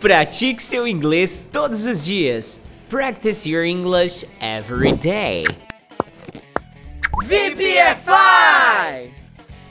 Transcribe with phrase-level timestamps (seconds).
[0.00, 2.60] Pratique seu inglês todos os dias.
[2.88, 5.44] Practice your English every day.
[7.24, 9.10] VPFI!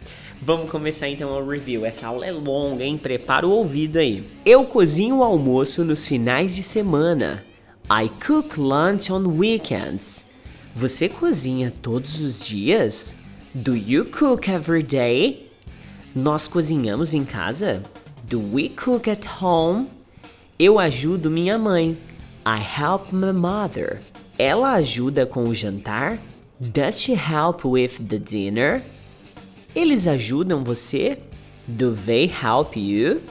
[0.41, 1.85] Vamos começar então o review.
[1.85, 2.97] Essa aula é longa, hein?
[2.97, 4.23] Prepara o ouvido aí.
[4.45, 7.43] Eu cozinho o almoço nos finais de semana.
[7.89, 10.27] I cook lunch on weekends.
[10.75, 13.15] Você cozinha todos os dias?
[13.53, 15.49] Do you cook every day?
[16.13, 17.81] Nós cozinhamos em casa?
[18.23, 19.96] Do we cook at home?
[20.59, 21.95] Eu ajudo minha mãe.
[22.43, 24.01] I help my mother.
[24.39, 26.17] Ela ajuda com o jantar?
[26.59, 28.81] Does she help with the dinner?
[29.75, 31.19] Eles ajudam você?
[31.67, 33.21] Do they help you?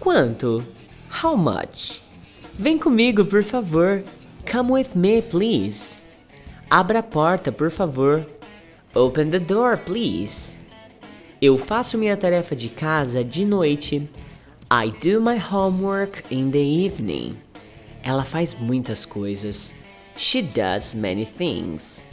[0.00, 0.64] Quanto?
[1.22, 2.02] How much?
[2.54, 4.02] Vem comigo, por favor.
[4.50, 6.00] Come with me, please.
[6.68, 8.26] Abra a porta, por favor.
[8.96, 10.56] Open the door, please.
[11.40, 14.10] Eu faço minha tarefa de casa de noite.
[14.70, 17.38] I do my homework in the evening.
[18.04, 19.72] Ela faz muitas coisas.
[20.14, 22.04] She does many things.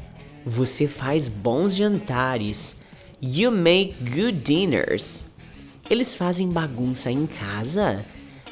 [0.46, 2.78] Você faz bons jantares.
[3.20, 5.26] You make good dinners.
[5.90, 8.06] Eles fazem bagunça em casa?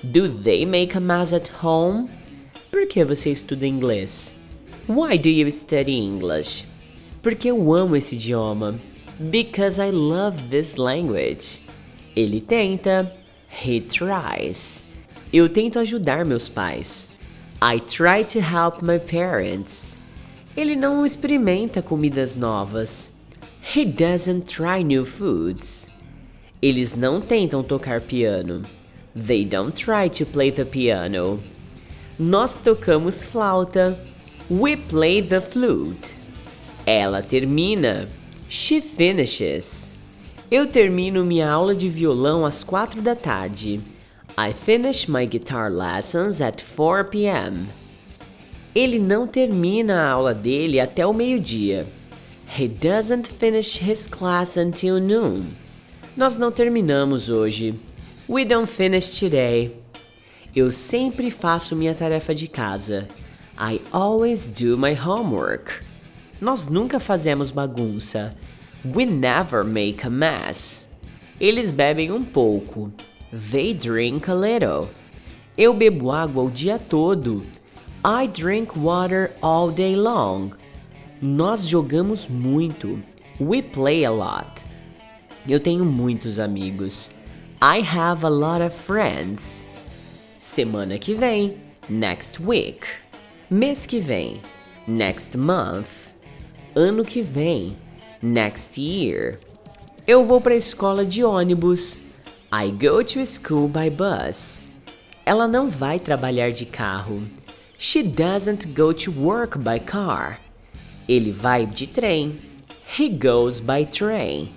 [0.03, 2.09] Do they make a mess at home?
[2.69, 4.35] Por que você estuda inglês?
[4.89, 6.65] Why do you study English?
[7.21, 8.75] Porque eu amo esse idioma.
[9.17, 11.61] Because I love this language.
[12.13, 13.22] Ele tenta.
[13.53, 14.83] He tries.
[15.31, 17.11] Eu tento ajudar meus pais.
[17.61, 19.97] I try to help my parents.
[20.57, 23.13] Ele não experimenta comidas novas.
[23.75, 25.87] He doesn't try new foods.
[26.61, 28.63] Eles não tentam tocar piano.
[29.15, 31.39] They don't try to play the piano.
[32.19, 33.97] Nós tocamos flauta.
[34.49, 36.13] We play the flute.
[36.85, 38.09] Ela termina.
[38.49, 39.92] She finishes.
[40.53, 43.81] Eu termino minha aula de violão às quatro da tarde.
[44.37, 47.65] I finish my guitar lessons at 4 p.m.
[48.75, 51.87] Ele não termina a aula dele até o meio-dia.
[52.55, 55.41] He doesn't finish his class until noon.
[56.15, 57.73] Nós não terminamos hoje.
[58.29, 59.75] We don't finish today.
[60.55, 63.07] Eu sempre faço minha tarefa de casa.
[63.57, 65.81] I always do my homework.
[66.39, 68.37] Nós nunca fazemos bagunça.
[68.85, 70.89] We never make a mess.
[71.39, 72.91] Eles bebem um pouco.
[73.31, 74.89] They drink a little.
[75.57, 77.43] Eu bebo água o dia todo.
[78.03, 80.51] I drink water all day long.
[81.21, 83.01] Nós jogamos muito.
[83.39, 84.65] We play a lot.
[85.47, 87.09] Eu tenho muitos amigos.
[87.61, 89.65] I have a lot of friends.
[90.41, 91.57] Semana que vem.
[91.87, 92.85] Next week.
[93.49, 94.41] Mês que vem.
[94.85, 95.87] Next month.
[96.75, 97.77] Ano que vem.
[98.25, 99.37] Next year.
[100.07, 101.99] Eu vou para a escola de ônibus.
[102.53, 104.69] I go to school by bus.
[105.25, 107.23] Ela não vai trabalhar de carro.
[107.77, 110.39] She doesn't go to work by car.
[111.05, 112.37] Ele vai de trem.
[112.97, 114.53] He goes by train.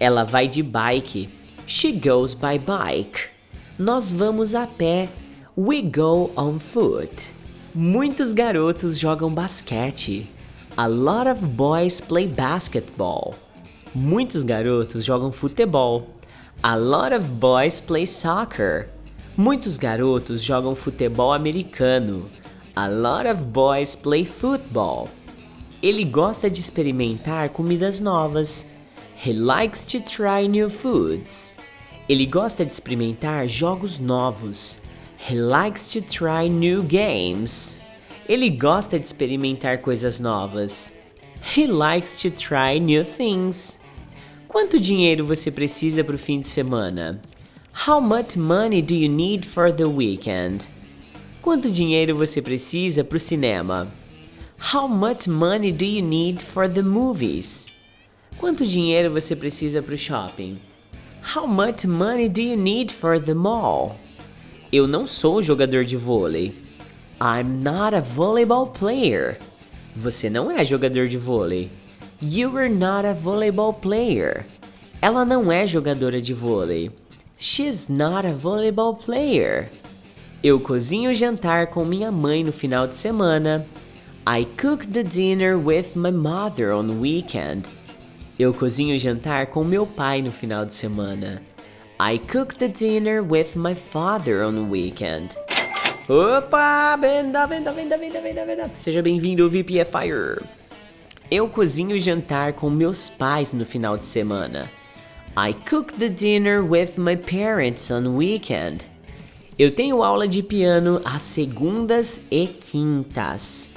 [0.00, 1.28] Ela vai de bike.
[1.66, 3.28] She goes by bike.
[3.78, 5.10] Nós vamos a pé.
[5.54, 7.28] We go on foot.
[7.74, 10.26] Muitos garotos jogam basquete.
[10.78, 13.34] A lot of boys play basketball.
[13.94, 16.06] Muitos garotos jogam futebol.
[16.62, 18.88] A lot of boys play soccer.
[19.36, 22.30] Muitos garotos jogam futebol americano.
[22.76, 25.08] A lot of boys play football.
[25.82, 28.66] Ele gosta de experimentar comidas novas.
[29.16, 31.54] He likes to try new foods.
[32.08, 34.80] Ele gosta de experimentar jogos novos.
[35.18, 37.79] He likes to try new games.
[38.30, 40.92] Ele gosta de experimentar coisas novas.
[41.42, 43.80] He likes to try new things.
[44.46, 47.20] Quanto dinheiro você precisa para o fim de semana?
[47.88, 50.68] How much money do you need for the weekend?
[51.42, 53.88] Quanto dinheiro você precisa para o cinema?
[54.72, 57.66] How much money do you need for the movies?
[58.38, 60.60] Quanto dinheiro você precisa para o shopping?
[61.34, 63.96] How much money do you need for the mall?
[64.72, 66.69] Eu não sou jogador de vôlei.
[67.22, 69.36] I'm not a volleyball player.
[69.94, 71.70] Você não é jogador de vôlei.
[72.22, 74.46] You are not a volleyball player.
[75.02, 76.90] Ela não é jogadora de vôlei.
[77.38, 79.68] She's not a volleyball player.
[80.42, 83.66] Eu cozinho o jantar com minha mãe no final de semana.
[84.26, 87.68] I cook the dinner with my mother on weekend.
[88.38, 91.42] Eu cozinho o jantar com meu pai no final de semana.
[92.00, 95.36] I cook the dinner with my father on weekend.
[96.10, 96.96] Opa!
[96.96, 98.70] Venda, venda, venda, venda, venda, venda.
[98.78, 100.44] Seja bem-vindo ao VPFire.
[101.30, 104.68] Eu cozinho jantar com meus pais no final de semana.
[105.36, 108.84] I cook the dinner with my parents on weekend.
[109.56, 113.70] Eu tenho aula de piano às segundas e quintas.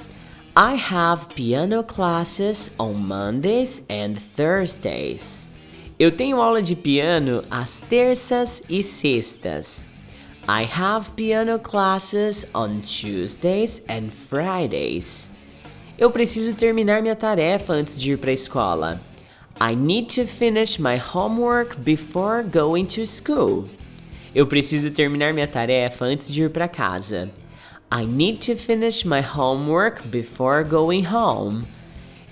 [0.56, 5.48] I have piano classes on Mondays and Thursdays.
[6.00, 9.93] Eu tenho aula de piano às terças e sextas.
[10.46, 15.30] I have piano classes on Tuesdays and Fridays.
[15.98, 19.00] Eu preciso terminar minha tarefa antes de ir para a escola.
[19.58, 23.70] I need to finish my homework before going to school.
[24.34, 27.30] Eu preciso terminar minha tarefa antes de ir para casa.
[27.90, 31.64] I need to finish my homework before going home.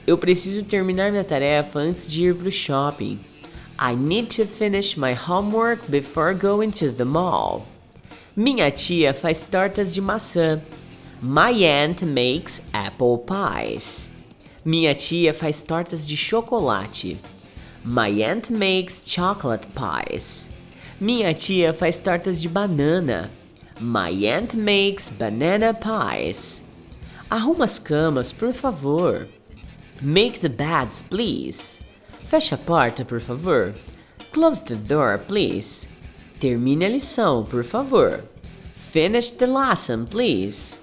[0.07, 3.21] Eu preciso terminar minha tarefa antes de ir para o shopping.
[3.79, 7.72] I need to finish my homework before going to the mall.
[8.35, 10.59] Minha tia faz tortas de maçã.
[11.21, 14.11] My aunt makes apple pies.
[14.65, 17.19] Minha tia faz tortas de chocolate.
[17.85, 20.49] My aunt makes chocolate pies.
[20.99, 23.31] Minha tia faz tortas de banana.
[23.79, 26.63] My aunt makes banana pies.
[27.31, 29.29] Arruma as camas, por favor.
[30.01, 31.81] Make the beds, please.
[32.25, 33.75] Feche a porta, por favor.
[34.33, 35.92] Close the door, please.
[36.43, 38.25] Termine a lição, por favor.
[38.75, 40.81] Finish the lesson, please.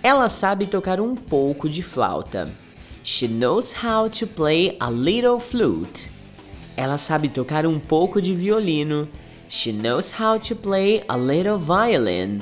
[0.00, 2.48] Ela sabe tocar um pouco de flauta.
[3.02, 6.08] She knows how to play a little flute.
[6.76, 9.08] Ela sabe tocar um pouco de violino.
[9.48, 12.38] She knows how to play a little violin.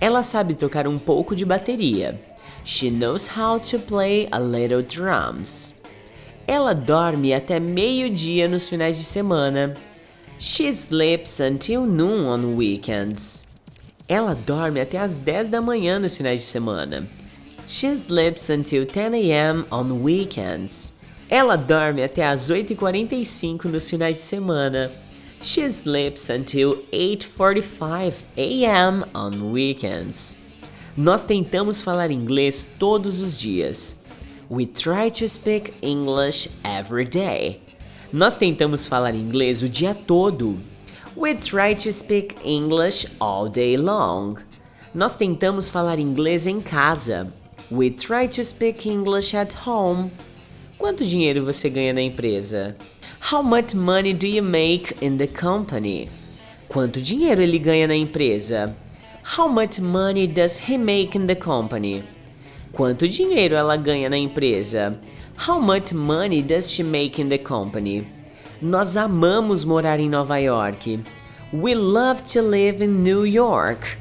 [0.00, 2.20] Ela sabe tocar um pouco de bateria.
[2.64, 5.76] She knows how to play a little drums.
[6.44, 9.74] Ela dorme até meio-dia nos finais de semana.
[10.38, 13.44] She sleeps until noon on weekends.
[14.08, 17.06] Ela dorme até as 10 da manhã nos finais de semana.
[17.66, 19.66] She sleeps until 10 a.m.
[19.70, 20.92] on weekends.
[21.30, 24.90] Ela dorme até as 8h45 nos finais de semana.
[25.40, 29.04] She sleeps until 8:45 a.m.
[29.14, 30.38] on weekends.
[30.96, 34.04] Nós tentamos falar inglês todos os dias.
[34.48, 37.63] We try to speak English every day.
[38.12, 40.58] Nós tentamos falar inglês o dia todo.
[41.16, 44.36] We try to speak English all day long.
[44.94, 47.32] Nós tentamos falar inglês em casa.
[47.70, 50.10] We try to speak English at home.
[50.78, 52.76] Quanto dinheiro você ganha na empresa?
[53.32, 56.08] How much money do you make in the company?
[56.68, 58.74] Quanto dinheiro ele ganha na empresa?
[59.36, 62.04] How much money does he make in the company?
[62.72, 64.98] Quanto dinheiro ela ganha na empresa?
[65.36, 68.06] How much money does she make in the company?
[68.62, 71.00] Nós amamos morar em Nova York.
[71.52, 73.98] We love to live in New York.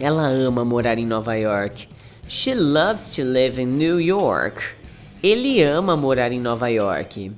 [0.00, 1.86] Ela ama morar em Nova York.
[2.26, 4.74] She loves to live in New York.
[5.22, 7.30] Ele ama morar em Nova York.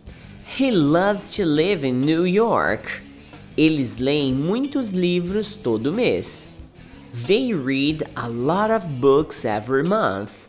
[0.56, 3.02] He loves to live in New York.
[3.56, 6.48] Eles leem muitos livros todo mês.
[7.26, 10.45] They read a lot of books every month.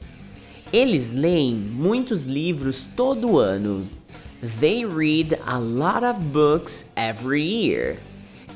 [0.73, 3.87] Eles leem muitos livros todo ano.
[4.59, 7.97] They read a lot of books every year.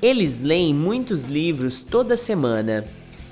[0.02, 2.86] Eles leem muitos livros toda semana.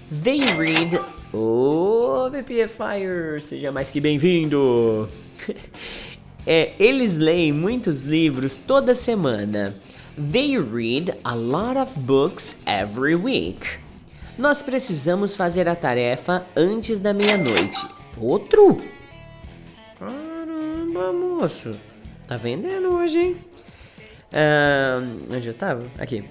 [0.10, 1.00] They read.
[1.34, 5.08] Oh, VPFire, seja mais que bem-vindo!
[6.48, 9.76] é, eles leem muitos livros toda semana.
[10.18, 13.78] They read a lot of books every week.
[14.38, 17.99] Nós precisamos fazer a tarefa antes da meia-noite.
[18.22, 18.78] Outro?
[19.98, 21.76] Caramba, moço.
[22.28, 23.38] Tá vendendo hoje, hein?
[25.34, 25.86] onde eu tava?
[25.98, 26.24] Aqui.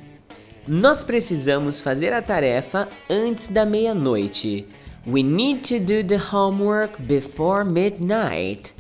[0.67, 4.67] Nós precisamos fazer a tarefa antes da meia-noite.
[5.07, 8.75] We need to do the homework before midnight.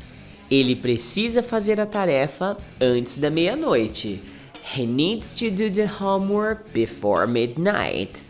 [0.51, 4.21] Ele precisa fazer a tarefa antes da meia-noite.
[4.77, 8.23] He needs to do the homework before midnight.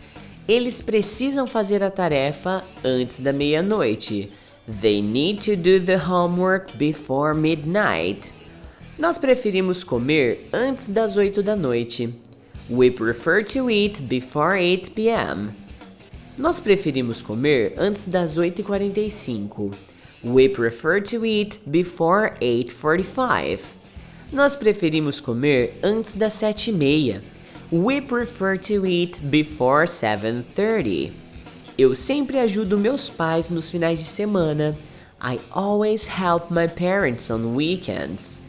[0.47, 4.33] Eles precisam fazer a tarefa antes da meia-noite.
[4.69, 8.33] They need to do the homework before midnight.
[8.99, 12.13] Nós preferimos comer antes das 8 da noite.
[12.69, 15.55] We prefer to eat before 8 p.m.
[16.37, 19.73] Nós preferimos comer antes das 8h45.
[20.23, 23.61] We prefer to eat before 8:45.
[24.31, 27.23] Nós preferimos comer antes das 7h30.
[27.73, 31.28] We prefer to eat before 7:30.
[31.79, 34.77] Eu sempre ajudo meus pais nos finais de semana.
[35.23, 38.43] I always help my parents on weekends.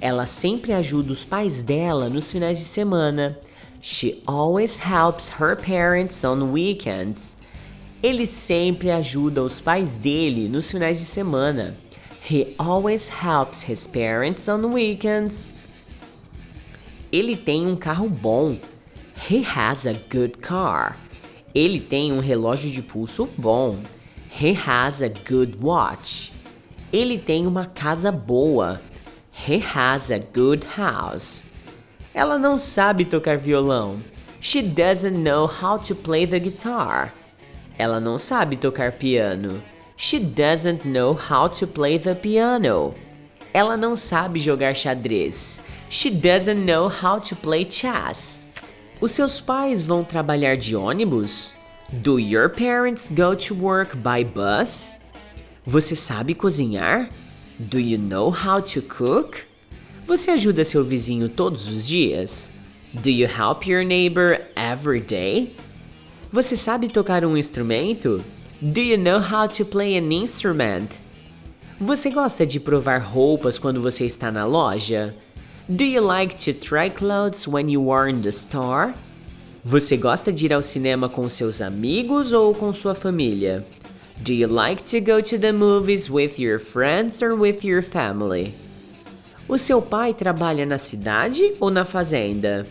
[0.00, 3.36] Ela sempre ajuda os pais dela nos finais de semana.
[3.80, 7.36] She always helps her parents on weekends.
[8.00, 11.76] Ele sempre ajuda os pais dele nos finais de semana.
[12.30, 15.50] He always helps his parents on weekends.
[17.10, 18.60] Ele tem um carro bom.
[19.28, 20.96] He has a good car.
[21.56, 23.78] Ele tem um relógio de pulso bom.
[24.38, 26.30] He has a good watch.
[26.92, 28.82] Ele tem uma casa boa.
[29.48, 31.44] He has a good house.
[32.12, 34.02] Ela não sabe tocar violão.
[34.38, 37.14] She doesn't know how to play the guitar.
[37.78, 39.62] Ela não sabe tocar piano.
[39.96, 42.94] She doesn't know how to play the piano.
[43.54, 45.62] Ela não sabe jogar xadrez.
[45.88, 48.45] She doesn't know how to play chess.
[48.98, 51.54] Os seus pais vão trabalhar de ônibus?
[51.92, 54.94] Do your parents go to work by bus?
[55.66, 57.10] Você sabe cozinhar?
[57.58, 59.42] Do you know how to cook?
[60.06, 62.50] Você ajuda seu vizinho todos os dias?
[62.94, 65.54] Do you help your neighbor every day?
[66.32, 68.24] Você sabe tocar um instrumento?
[68.62, 71.00] Do you know how to play an instrument?
[71.78, 75.14] Você gosta de provar roupas quando você está na loja?
[75.68, 78.94] Do you like to try clothes when you are in the store?
[79.64, 83.66] Você gosta de ir ao cinema com seus amigos ou com sua família?
[84.22, 88.54] Do you like to go to the movies with your friends or with your family?
[89.48, 92.64] O seu pai trabalha na cidade ou na fazenda?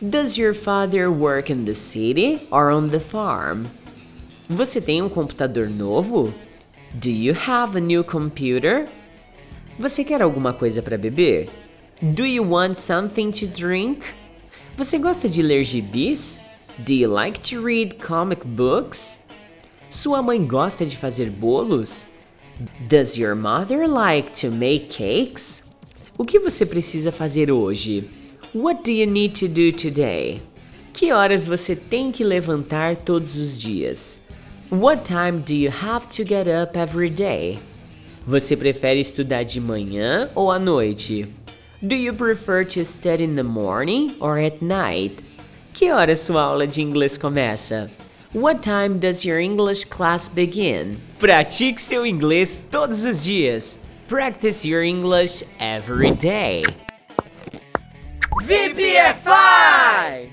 [0.00, 3.66] Does your father work in the city or on the farm?
[4.48, 6.34] Você tem um computador novo?
[6.92, 8.86] Do you have a new computer?
[9.78, 11.48] Você quer alguma coisa para beber?
[12.02, 14.02] Do you want something to drink?
[14.76, 16.40] Você gosta de ler gibis?
[16.76, 19.20] Do you like to read comic books?
[19.88, 22.08] Sua mãe gosta de fazer bolos?
[22.88, 25.62] Does your mother like to make cakes?
[26.18, 28.10] O que você precisa fazer hoje?
[28.52, 30.42] What do you need to do today?
[30.92, 34.20] Que horas você tem que levantar todos os dias?
[34.72, 37.60] What time do you have to get up every day?
[38.26, 41.28] Você prefere estudar de manhã ou à noite?
[41.84, 45.20] Do you prefer to study in the morning or at night?
[45.74, 47.90] Que horas sua aula de inglês começa?
[48.32, 51.00] What time does your English class begin?
[51.18, 53.80] Pratique seu inglês todos os dias.
[54.06, 56.62] Practice your English every day.
[58.46, 60.30] VPFI!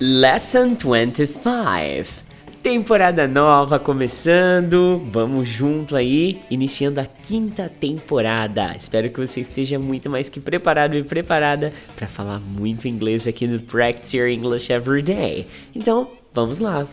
[0.00, 2.25] Lesson 25.
[2.66, 8.74] Temporada nova começando, vamos junto aí, iniciando a quinta temporada.
[8.76, 13.46] Espero que você esteja muito mais que preparado e preparada para falar muito inglês aqui
[13.46, 15.46] no Practice Your English Every Day.
[15.76, 16.88] Então, vamos lá.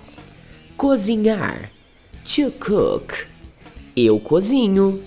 [0.78, 1.72] Cozinhar.
[2.24, 3.26] To cook.
[3.96, 5.02] Eu cozinho.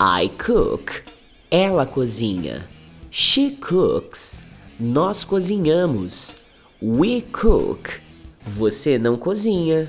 [0.00, 1.04] I cook.
[1.48, 2.66] Ela cozinha.
[3.12, 4.42] She cooks.
[4.76, 6.36] Nós cozinhamos.
[6.82, 8.00] We cook.
[8.44, 9.88] Você não cozinha.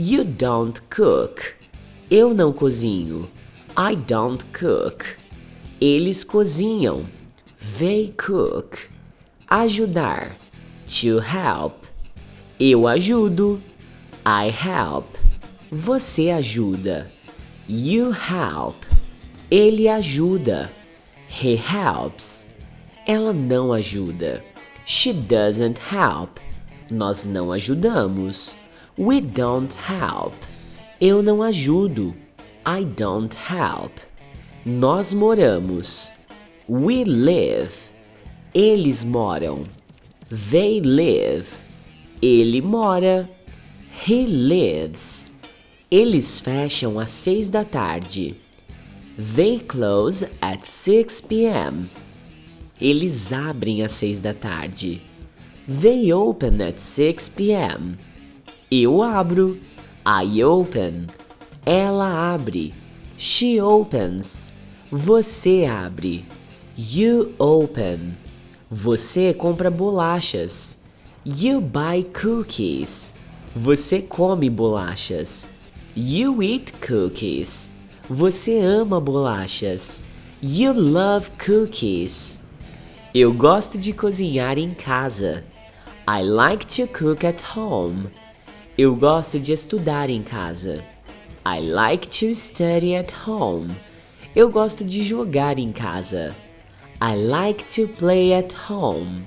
[0.00, 1.56] You don't cook.
[2.08, 3.28] Eu não cozinho.
[3.76, 5.04] I don't cook.
[5.80, 7.04] Eles cozinham.
[7.80, 8.88] They cook.
[9.48, 10.36] Ajudar.
[10.86, 11.84] To help.
[12.60, 13.60] Eu ajudo.
[14.24, 15.16] I help.
[15.68, 17.10] Você ajuda.
[17.68, 18.76] You help.
[19.50, 20.70] Ele ajuda.
[21.28, 22.46] He helps.
[23.04, 24.44] Ela não ajuda.
[24.86, 26.38] She doesn't help.
[26.88, 28.54] Nós não ajudamos.
[28.98, 30.34] We don't help.
[31.00, 32.16] Eu não ajudo.
[32.66, 33.92] I don't help.
[34.66, 36.10] Nós moramos.
[36.68, 37.72] We live.
[38.52, 39.66] Eles moram.
[40.50, 41.46] They live.
[42.20, 43.30] Ele mora.
[44.04, 45.28] He lives.
[45.88, 48.34] Eles fecham às seis da tarde.
[49.16, 51.88] They close at 6 p.m.
[52.80, 55.00] Eles abrem às seis da tarde.
[55.68, 57.96] They open at 6 p.m.
[58.70, 59.58] Eu abro.
[60.06, 61.06] I open.
[61.64, 62.74] Ela abre.
[63.16, 64.52] She opens.
[64.90, 66.26] Você abre.
[66.76, 68.14] You open.
[68.70, 70.82] Você compra bolachas.
[71.24, 73.14] You buy cookies.
[73.56, 75.48] Você come bolachas.
[75.96, 77.70] You eat cookies.
[78.08, 80.02] Você ama bolachas.
[80.42, 82.46] You love cookies.
[83.14, 85.42] Eu gosto de cozinhar em casa.
[86.06, 88.10] I like to cook at home.
[88.80, 90.84] Eu gosto de estudar em casa.
[91.44, 93.74] I like to study at home.
[94.36, 96.32] Eu gosto de jogar em casa.
[97.02, 99.24] I like to play at home.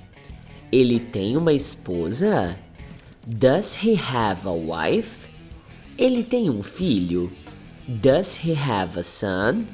[0.72, 2.58] Ele tem uma esposa?
[3.28, 5.28] Does he have a wife?
[5.98, 7.30] Ele tem um filho?
[7.86, 9.66] Does he have a son?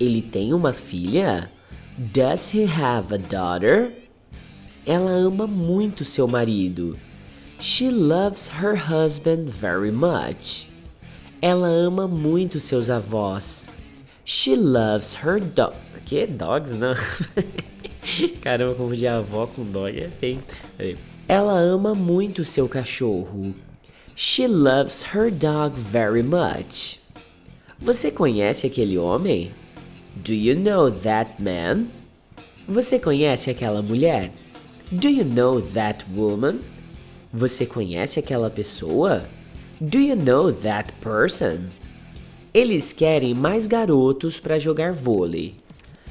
[0.00, 1.52] Ele tem uma filha?
[1.98, 3.92] Does he have a daughter?
[4.86, 6.96] Ela ama muito seu marido.
[7.60, 10.66] She loves her husband very much.
[11.42, 13.66] Ela ama muito seus avós.
[14.24, 15.76] She loves her dog.
[16.06, 16.94] Que dogs, não?
[18.40, 20.42] Caramba, confundir avó com dog é feio.
[21.28, 23.54] Ela ama muito seu cachorro.
[24.16, 27.00] She loves her dog very much.
[27.78, 29.52] Você conhece aquele homem?
[30.16, 31.88] Do you know that man?
[32.66, 34.32] Você conhece aquela mulher?
[34.90, 36.60] Do you know that woman?
[37.32, 39.24] Você conhece aquela pessoa?
[39.80, 41.68] Do you know that person?
[42.52, 45.54] Eles querem mais garotos para jogar vôlei.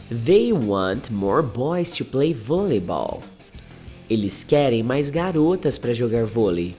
[0.10, 3.22] They want more boys to play volleyball.
[4.10, 6.78] Eles querem mais garotas para jogar vôlei.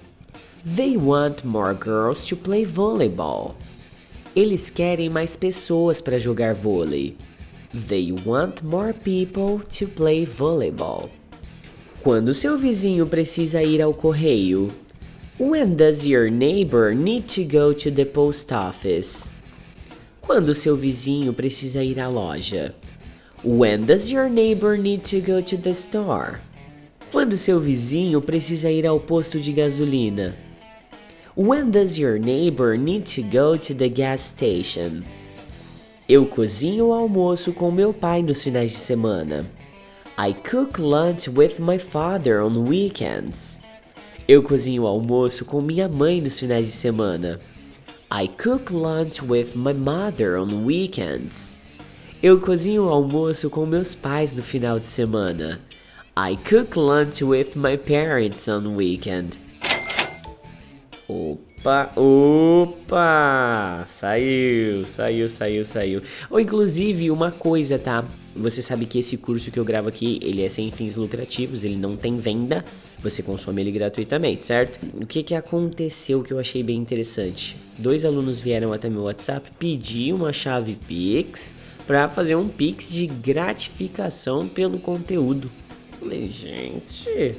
[0.64, 3.54] They want more girls to play volleyball.
[4.34, 7.14] Eles querem mais pessoas para jogar vôlei.
[7.88, 11.10] They want more people to play volleyball.
[12.02, 14.72] Quando seu vizinho precisa ir ao correio?
[15.38, 19.28] When does your neighbor need to go to the post office?
[20.22, 22.74] Quando seu vizinho precisa ir à loja?
[23.44, 26.38] When does your neighbor need to go to the store?
[27.12, 30.34] Quando seu vizinho precisa ir ao posto de gasolina?
[31.36, 35.02] When does your neighbor need to go to the gas station?
[36.08, 39.59] Eu cozinho o almoço com meu pai nos finais de semana.
[40.18, 43.58] I cook lunch with my father on weekends.
[44.28, 47.40] Eu cozinho almoço com minha mãe nos finais de semana.
[48.12, 51.58] I cook lunch with my mother on weekends.
[52.22, 55.60] Eu cozinho almoço com meus pais no final de semana.
[56.16, 59.38] I cook lunch with my parents on weekend.
[61.08, 63.84] Opa, opa!
[63.86, 66.02] Saiu, saiu, saiu, saiu.
[66.28, 68.04] Ou inclusive uma coisa, tá?
[68.34, 71.76] Você sabe que esse curso que eu gravo aqui, ele é sem fins lucrativos, ele
[71.76, 72.64] não tem venda,
[73.02, 74.78] você consome ele gratuitamente, certo?
[75.02, 77.56] O que que aconteceu que eu achei bem interessante?
[77.76, 81.54] Dois alunos vieram até meu WhatsApp pedir uma chave Pix
[81.86, 85.50] para fazer um Pix de gratificação pelo conteúdo.
[85.98, 87.34] Falei, gente,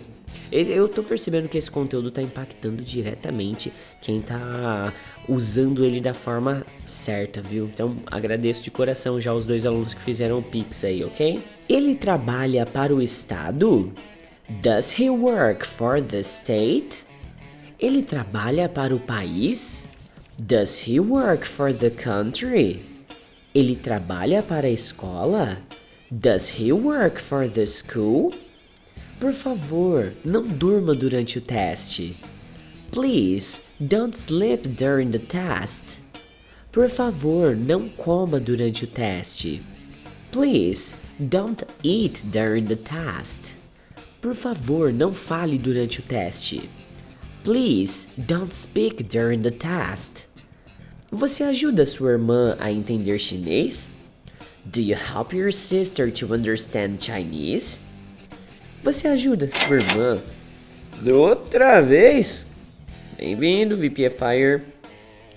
[0.51, 4.93] eu tô percebendo que esse conteúdo tá impactando diretamente quem tá
[5.27, 7.65] usando ele da forma certa, viu?
[7.65, 11.41] Então agradeço de coração já os dois alunos que fizeram o Pix aí, ok?
[11.69, 13.91] Ele trabalha para o Estado?
[14.49, 17.05] Does he work for the state?
[17.79, 19.87] Ele trabalha para o país?
[20.37, 22.81] Does he work for the country?
[23.55, 25.57] Ele trabalha para a escola?
[26.09, 28.33] Does he work for the school?
[29.21, 32.15] Por favor, não durma durante o teste.
[32.91, 35.99] Please, don't sleep during the test.
[36.71, 39.61] Por favor, não coma durante o teste.
[40.31, 43.53] Please, don't eat during the test.
[44.19, 46.67] Por favor, não fale durante o teste.
[47.43, 50.25] Please, don't speak during the test.
[51.11, 53.91] Você ajuda sua irmã a entender chinês?
[54.65, 57.90] Do you help your sister to understand Chinese?
[58.83, 60.19] Você ajuda sua irmã?
[61.13, 62.47] Outra vez?
[63.15, 64.63] Bem-vindo, VPFire.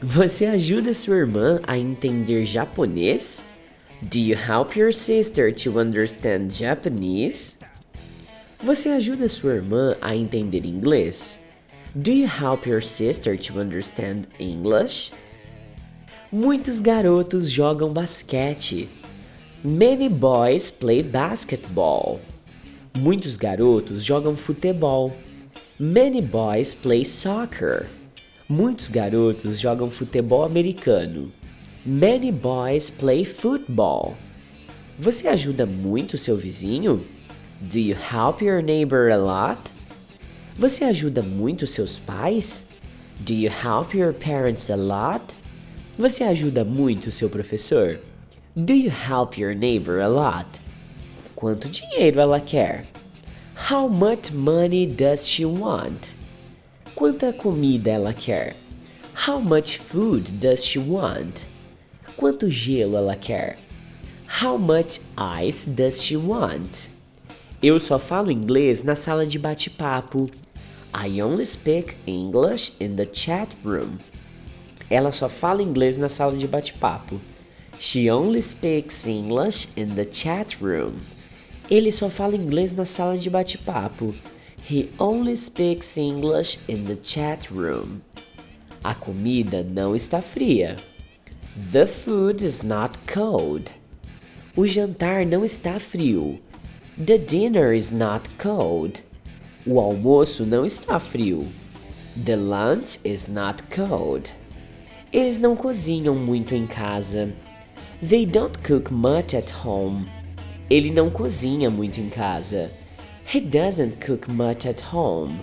[0.03, 3.45] Você ajuda sua irmã a entender japonês?
[4.01, 7.59] Do you help your sister to understand Japanese?
[8.63, 11.39] Você ajuda sua irmã a entender inglês?
[11.95, 15.13] Do you help your sister to understand English?
[16.33, 18.89] Muitos garotos jogam basquete.
[19.63, 22.21] Many boys play basketball.
[22.97, 25.13] Muitos garotos jogam futebol.
[25.81, 27.87] Many boys play soccer.
[28.49, 31.33] Muitos garotos jogam futebol americano.
[31.85, 34.15] Many boys play football.
[34.97, 37.05] Você ajuda muito seu vizinho?
[37.61, 39.61] Do you help your neighbor a lot?
[40.57, 42.69] Você ajuda muito seus pais?
[43.19, 45.37] Do you help your parents a lot?
[45.99, 47.99] Você ajuda muito seu professor?
[48.55, 50.64] Do you help your neighbor a lot?
[51.37, 52.87] Quanto dinheiro ela quer?
[53.69, 56.15] How much money does she want?
[56.95, 58.55] Quanta comida ela quer?
[59.27, 61.47] How much food does she want?
[62.17, 63.57] Quanto gelo ela quer?
[64.27, 66.89] How much ice does she want?
[67.63, 70.31] Eu só falo inglês na sala de bate-papo.
[70.93, 73.99] I only speak English in the chat room.
[74.91, 77.21] Ela só fala inglês na sala de bate-papo.
[77.79, 80.99] She only speaks English in the chat room.
[81.71, 84.15] Ele só fala inglês na sala de bate-papo.
[84.71, 88.01] He only speaks English in the chat room.
[88.83, 90.77] A comida não está fria.
[91.73, 93.73] The food is not cold.
[94.57, 96.39] O jantar não está frio.
[96.97, 99.03] The dinner is not cold.
[99.67, 101.47] O almoço não está frio.
[102.25, 104.33] The lunch is not cold.
[105.13, 107.33] Eles não cozinham muito em casa.
[108.07, 110.07] They don't cook much at home.
[110.71, 112.71] Ele não cozinha muito em casa.
[113.33, 115.41] He doesn't cook much at home.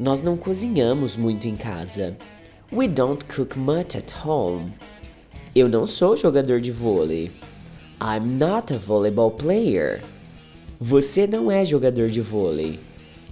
[0.00, 2.16] Nós não cozinhamos muito em casa.
[2.72, 4.72] We don't cook much at home.
[5.54, 7.30] Eu não sou jogador de vôlei.
[8.00, 10.02] I'm not a volleyball player.
[10.80, 12.80] Você não é jogador de vôlei.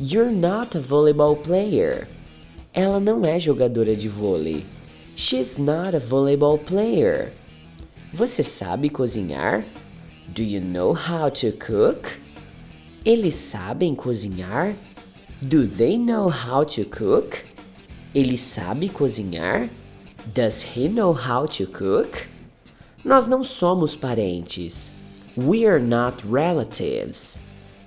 [0.00, 2.06] You're not a volleyball player.
[2.74, 4.64] Ela não é jogadora de vôlei.
[5.16, 7.32] She's not a volleyball player.
[8.12, 9.64] Você sabe cozinhar?
[10.28, 12.18] Do you know how to cook?
[13.04, 14.74] Eles sabem cozinhar?
[15.40, 17.44] Do they know how to cook?
[18.14, 19.68] Ele sabe cozinhar?
[20.32, 22.28] Does he know how to cook?
[23.04, 24.92] Nós não somos parentes.
[25.36, 27.40] We are not relatives.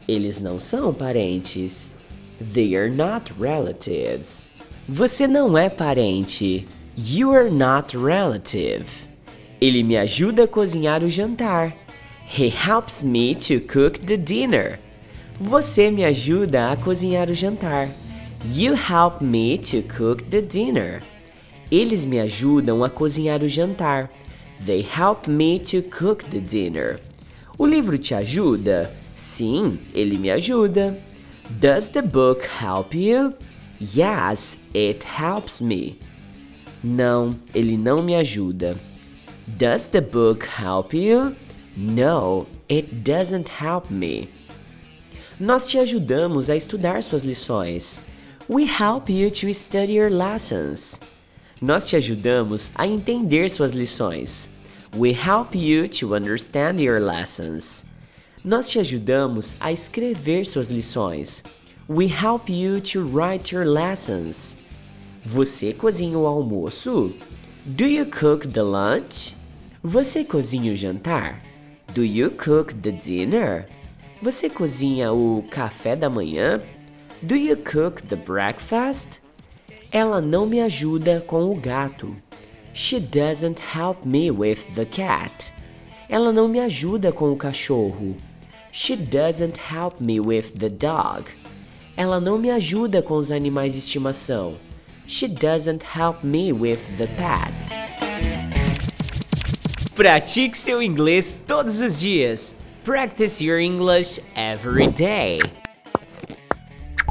[0.07, 1.89] Eles não são parentes.
[2.53, 4.49] They are not relatives.
[4.87, 6.67] Você não é parente.
[6.97, 8.85] You are not relative.
[9.61, 11.84] Ele me ajuda a cozinhar o jantar.
[12.27, 14.79] He helps me to cook the dinner.
[15.39, 17.89] Você me ajuda a cozinhar o jantar.
[18.43, 21.01] You help me to cook the dinner.
[21.71, 24.09] Eles me ajudam a cozinhar o jantar.
[24.65, 26.99] They help me to cook the dinner.
[27.57, 28.91] O livro te ajuda?
[29.13, 30.97] Sim, ele me ajuda.
[31.49, 33.33] Does the book help you?
[33.79, 35.99] Yes, it helps me.
[36.83, 38.75] Não, ele não me ajuda.
[39.47, 41.35] Does the book help you?
[41.75, 44.29] No, it doesn't help me.
[45.39, 48.01] Nós te ajudamos a estudar suas lições.
[48.47, 50.99] We help you to study your lessons.
[51.61, 54.47] Nós te ajudamos a entender suas lições.
[54.95, 57.83] We help you to understand your lessons.
[58.43, 61.43] Nós te ajudamos a escrever suas lições.
[61.89, 64.57] We help you to write your lessons.
[65.25, 67.13] Você cozinha o almoço?
[67.65, 69.35] Do you cook the lunch?
[69.83, 71.44] Você cozinha o jantar?
[71.95, 73.67] Do you cook the dinner?
[74.21, 76.61] Você cozinha o café da manhã?
[77.21, 79.21] Do you cook the breakfast?
[79.93, 82.13] Ela não me ajuda com o gato.
[82.73, 85.53] She doesn't help me with the cat.
[86.09, 88.17] Ela não me ajuda com o cachorro.
[88.73, 91.23] She doesn't help me with the dog.
[91.95, 94.57] Ela não me ajuda com os animais de estimação.
[95.07, 97.84] She doesn't help me with the pets.
[99.95, 102.53] Pratique seu inglês todos os dias.
[102.83, 105.39] Practice your English every day.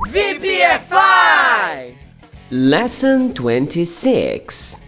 [0.07, 1.95] VPFI!
[2.51, 4.83] Lesson 26.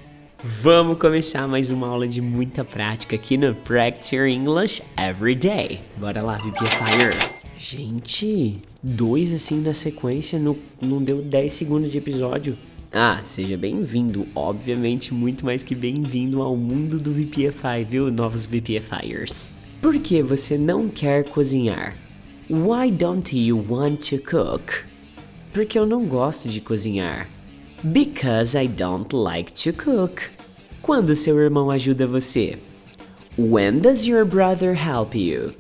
[0.45, 5.81] Vamos começar mais uma aula de muita prática aqui no Practice Your English Every Day.
[5.97, 7.17] Bora lá, VPFire.
[7.59, 12.59] Gente, dois assim na sequência, não, não deu 10 segundos de episódio.
[12.99, 19.53] Ah, seja bem-vindo, obviamente muito mais que bem-vindo ao mundo do VPFI, viu, novos VPFIers?
[19.83, 21.95] Por que você não quer cozinhar?
[22.49, 24.87] Why don't you want to cook?
[25.53, 27.29] Porque eu não gosto de cozinhar.
[27.85, 30.31] Because I don't like to cook.
[30.81, 32.59] Quando seu irmão ajuda você?
[33.37, 35.53] When does your brother help you?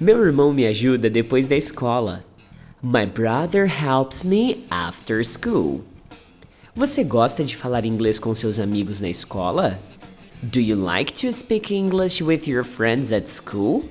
[0.00, 2.24] Meu irmão me ajuda depois da escola.
[2.80, 5.82] My brother helps me after school.
[6.76, 9.78] Você gosta de falar inglês com seus amigos na escola?
[10.42, 13.84] Do you like to speak English with your friends at school?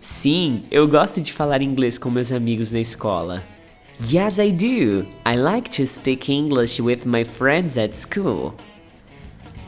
[0.00, 3.40] Sim, eu gosto de falar inglês com meus amigos na escola.
[4.10, 5.06] Yes, I do.
[5.24, 8.54] I like to speak English with my friends at school.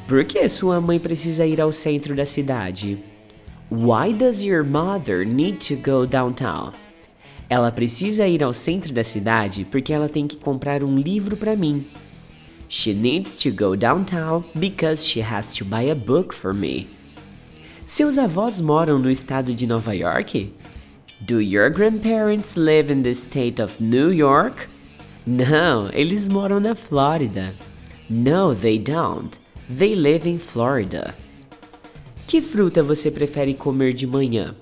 [0.09, 2.99] Por que sua mãe precisa ir ao centro da cidade?
[3.71, 6.73] Why does your mother need to go downtown?
[7.49, 11.55] Ela precisa ir ao centro da cidade porque ela tem que comprar um livro para
[11.55, 11.87] mim.
[12.69, 16.87] She needs to go downtown because she has to buy a book for me.
[17.87, 20.51] Seus avós moram no estado de Nova York?
[21.25, 24.69] Do your grandparents live in the state of New York?
[25.27, 27.55] Não, eles moram na Flórida.
[28.09, 29.39] No, they don't.
[29.69, 31.15] They live in Florida.
[32.27, 34.55] Que fruta você prefere comer de manhã?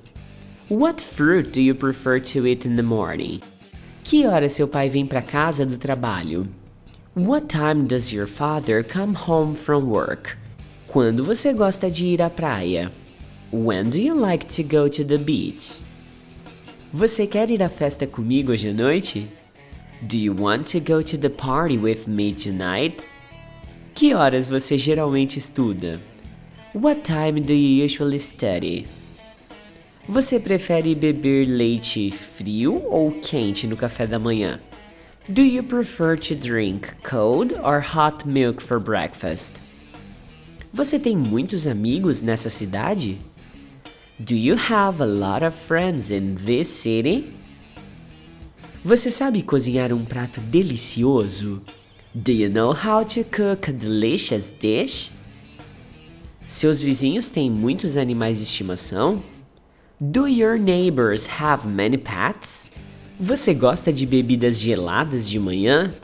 [0.69, 3.40] What fruit do you prefer to eat in the morning?
[4.05, 6.47] Que hora seu pai vem para casa do trabalho?
[7.16, 10.37] What time does your father come home from work?
[10.87, 12.92] Quando você gosta de ir à praia?
[13.50, 15.81] When do you like to go to the beach?
[16.92, 19.26] Você quer ir à festa comigo hoje à noite?
[20.02, 23.02] Do you want to go to the party with me tonight?
[23.94, 25.98] Que horas você geralmente estuda?
[26.74, 28.87] What time do you usually study?
[30.07, 34.61] Você prefere beber leite frio ou quente no café da manhã?
[35.29, 39.61] Do you prefer to drink cold or hot milk for breakfast?
[40.73, 43.19] Você tem muitos amigos nessa cidade?
[44.21, 47.35] Do you have a lot of friends in this city?
[48.85, 51.61] Você sabe cozinhar um prato delicioso?
[52.15, 55.11] Do you know how to cook a delicious dish?
[56.47, 59.21] Seus vizinhos têm muitos animais de estimação?
[60.01, 62.71] Do your neighbors have many pets?
[63.18, 65.94] Você gosta de bebidas geladas de manhã?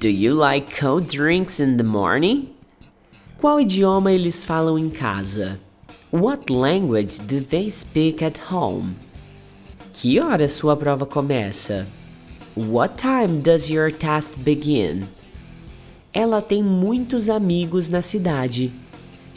[0.00, 2.48] Do you like cold drinks in the morning?
[3.38, 5.60] Qual idioma eles falam em casa?
[6.12, 8.96] What language do they speak at home?
[9.92, 11.86] Que hora sua prova começa?
[12.56, 15.06] What time does your test begin?
[16.12, 18.72] Ela tem muitos amigos na cidade.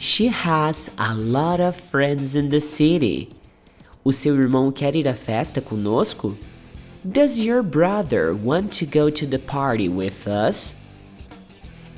[0.00, 3.28] She has a lot of friends in the city.
[4.02, 6.36] O seu irmão quer ir à festa conosco?
[7.06, 10.76] Does your brother want to go to the party with us?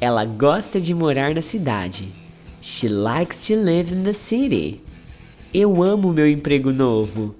[0.00, 2.12] Ela gosta de morar na cidade.
[2.60, 4.80] She likes to live in the city.
[5.54, 7.36] Eu amo meu emprego novo.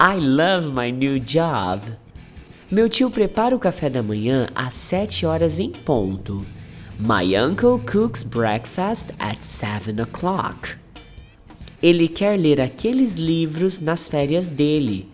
[0.00, 1.82] I love my new job.
[2.70, 6.42] Meu tio prepara o café da manhã às sete horas em ponto.
[6.98, 10.78] My uncle cooks breakfast at seven o'clock.
[11.82, 15.11] Ele quer ler aqueles livros nas férias dele.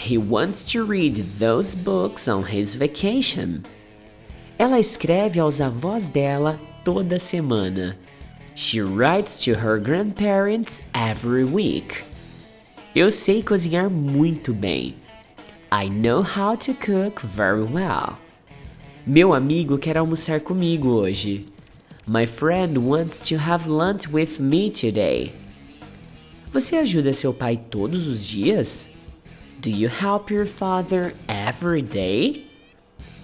[0.00, 3.64] He wants to read those books on his vacation.
[4.58, 7.96] Ela escreve aos avós dela toda semana.
[8.54, 12.02] She writes to her grandparents every week.
[12.94, 14.94] Eu sei cozinhar muito bem.
[15.70, 18.16] I know how to cook very well.
[19.06, 21.44] Meu amigo quer almoçar comigo hoje.
[22.06, 25.34] My friend wants to have lunch with me today.
[26.52, 28.89] Você ajuda seu pai todos os dias?
[29.60, 32.46] Do you help your father every day?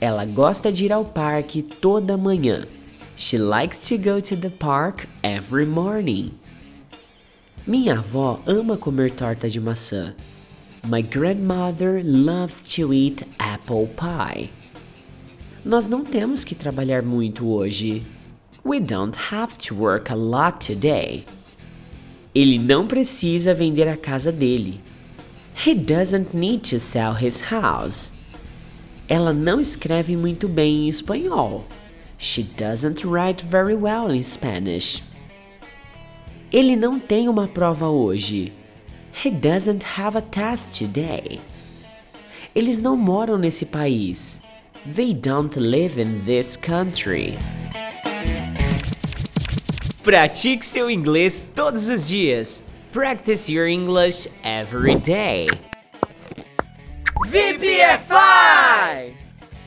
[0.03, 2.67] Ela gosta de ir ao parque toda manhã.
[3.17, 6.33] She likes to go to the park every morning.
[7.67, 10.15] Minha avó ama comer torta de maçã.
[10.87, 14.51] My grandmother loves to eat apple pie.
[15.65, 18.05] Nós não temos que trabalhar muito hoje.
[18.63, 21.25] We don't have to work a lot today.
[22.35, 24.85] Ele não precisa vender a casa dele.
[25.65, 28.13] He doesn't need to sell his house.
[29.09, 31.65] Ela não escreve muito bem em espanhol.
[32.19, 35.03] She doesn't write very well in Spanish.
[36.53, 38.53] Ele não tem uma prova hoje.
[39.25, 41.41] He doesn't have a test today.
[42.55, 44.41] Eles não moram nesse país.
[44.95, 47.39] They don't live in this country.
[50.03, 52.63] Pratique seu inglês todos os dias.
[52.97, 55.49] Practice your English every day.
[57.27, 59.13] VPFI!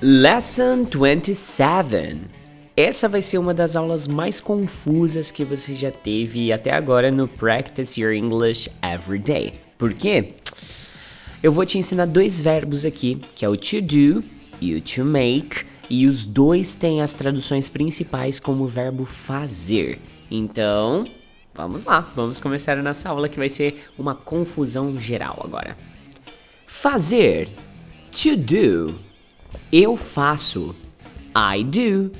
[0.02, 2.22] Lesson 27.
[2.76, 7.28] Essa vai ser uma das aulas mais confusas que você já teve até agora no
[7.28, 9.54] Practice Your English Every Day.
[9.78, 10.30] Por quê?
[11.44, 14.24] Eu vou te ensinar dois verbos aqui, que é o to do
[14.60, 20.00] e o to make, e os dois têm as traduções principais como verbo fazer.
[20.32, 21.06] Então,
[21.60, 25.78] vamos lá, vamos começar a nossa aula que vai ser uma confusão geral agora.
[26.66, 27.50] Fazer,
[28.12, 28.96] to do.
[29.72, 30.74] Eu faço,
[31.36, 32.12] I do.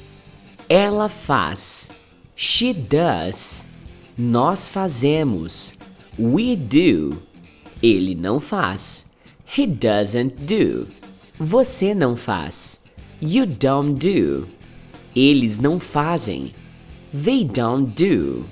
[0.68, 1.90] Ela faz,
[2.36, 3.66] she does.
[4.18, 5.74] Nós fazemos,
[6.20, 7.22] we do.
[7.82, 9.10] Ele não faz,
[9.58, 10.86] he doesn't do.
[11.40, 12.84] Você não faz,
[13.22, 14.48] you don't do.
[15.16, 16.54] Eles não fazem,
[17.12, 18.46] They don't do.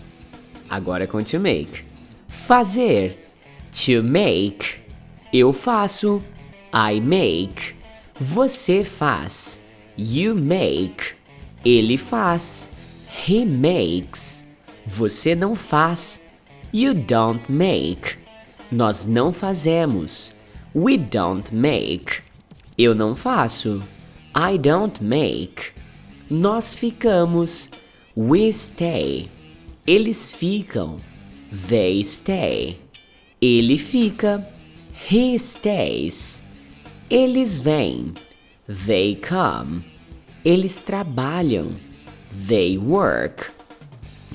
[0.69, 1.83] Agora com to make.
[2.27, 3.17] Fazer.
[3.71, 4.75] To make.
[5.31, 6.21] Eu faço.
[6.73, 7.75] I make.
[8.19, 9.59] Você faz.
[9.97, 11.13] You make.
[11.63, 12.69] Ele faz.
[13.27, 14.43] He makes.
[14.85, 16.21] Você não faz.
[16.73, 18.17] You don't make.
[18.71, 20.33] Nós não fazemos.
[20.75, 22.21] We don't make.
[22.77, 23.81] Eu não faço.
[24.35, 25.71] I don't make.
[26.29, 27.71] Nós ficamos.
[28.15, 29.29] We stay.
[29.87, 30.97] Eles ficam.
[31.69, 32.77] They stay.
[33.41, 34.45] Ele fica.
[35.09, 36.43] He stays.
[37.09, 38.13] Eles vêm.
[38.67, 39.85] They come.
[40.43, 41.75] Eles trabalham.
[42.49, 43.49] They work.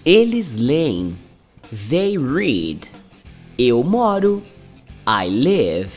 [0.06, 1.18] Eles leem.
[1.70, 2.88] They read.
[3.58, 4.42] Eu moro.
[5.06, 5.92] I live.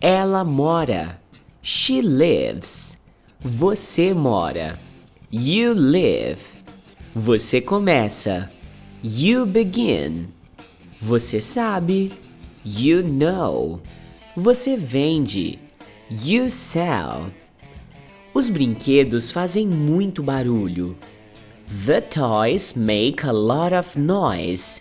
[0.00, 1.20] Ela mora.
[1.62, 2.98] She lives.
[3.38, 4.76] Você mora.
[5.30, 6.42] You live.
[7.14, 8.51] Você começa.
[9.04, 10.28] You begin.
[11.00, 12.12] Você sabe.
[12.64, 13.80] You know.
[14.36, 15.58] Você vende.
[16.08, 17.32] You sell.
[18.32, 20.96] Os brinquedos fazem muito barulho.
[21.84, 24.80] The toys make a lot of noise.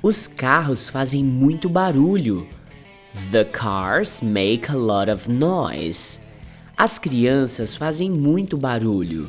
[0.00, 2.46] Os carros fazem muito barulho.
[3.32, 6.20] The cars make a lot of noise.
[6.76, 9.28] As crianças fazem muito barulho.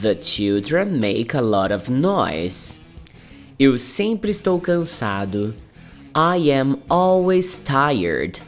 [0.00, 2.75] The children make a lot of noise.
[3.58, 5.54] Eu sempre estou cansado.
[6.14, 8.42] I am always tired.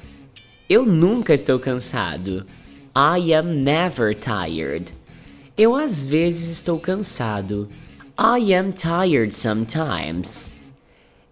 [0.69, 2.47] Eu nunca estou cansado.
[2.95, 4.93] I am never tired.
[5.57, 7.71] Eu às vezes estou cansado.
[8.19, 10.55] I am tired sometimes.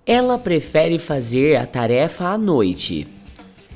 [0.07, 3.07] Ela prefere fazer a tarefa à noite.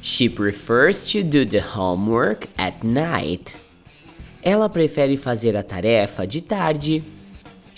[0.01, 3.55] She prefers to do the homework at night.
[4.43, 7.03] Ela prefere fazer a tarefa de tarde.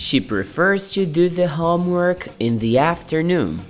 [0.03, 3.61] She prefers to do the homework in the afternoon.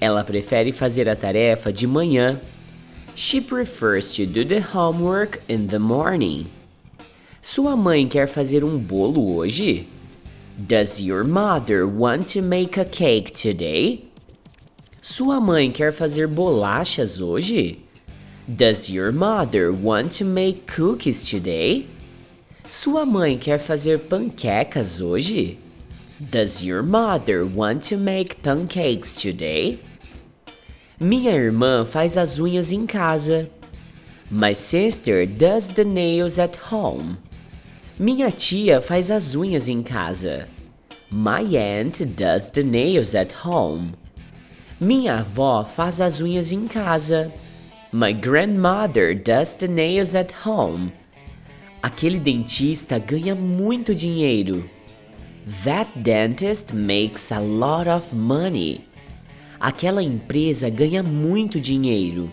[0.00, 2.40] Ela prefere fazer a tarefa de manhã.
[3.14, 6.50] She prefers to do the homework in the morning.
[7.42, 9.86] Sua mãe quer fazer um bolo hoje?
[10.66, 14.06] Does your mother want to make a cake today?
[15.02, 17.80] Sua mãe quer fazer bolachas hoje?
[18.48, 21.86] Does your mother want to make cookies today?
[22.70, 25.58] Sua mãe quer fazer panquecas hoje?
[26.20, 29.80] Does your mother want to make pancakes today?
[31.00, 33.50] Minha irmã faz as unhas em casa.
[34.30, 37.18] My sister does the nails at home.
[37.98, 40.46] Minha tia faz as unhas em casa.
[41.10, 43.94] My aunt does the nails at home.
[44.78, 47.32] Minha avó faz as unhas em casa.
[47.90, 50.92] My grandmother does the nails at home.
[51.82, 54.68] Aquele dentista ganha muito dinheiro.
[55.64, 58.84] That dentist makes a lot of money.
[59.58, 62.30] Aquela empresa ganha muito dinheiro.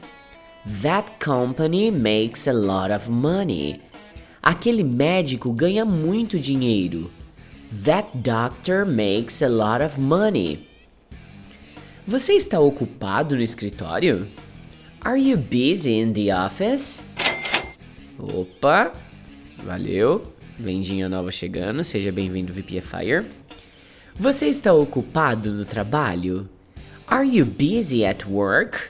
[0.82, 3.80] That company makes a lot of money.
[4.44, 7.10] Aquele médico ganha muito dinheiro.
[7.86, 10.68] That doctor makes a lot of money.
[12.06, 14.28] Você está ocupado no escritório?
[15.02, 17.02] Are you busy in the office?
[18.20, 18.92] Opa,
[19.68, 20.24] Valeu.
[20.58, 21.84] Vendinha nova chegando.
[21.84, 23.26] Seja bem-vindo, VPFire.
[24.16, 26.48] Você está ocupado no trabalho?
[27.06, 28.88] Are you busy at work?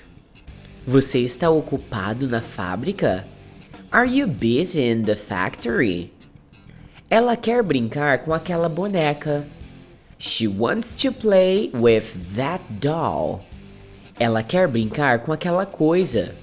[0.86, 3.26] Você está ocupado na fábrica?
[3.92, 6.13] Are you busy in the factory?
[7.10, 9.48] Ela quer brincar com aquela boneca.
[10.20, 13.44] She wants to play with that doll.
[14.20, 16.36] Ela quer brincar com aquela coisa.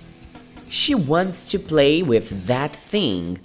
[0.68, 3.36] She wants to play with that thing.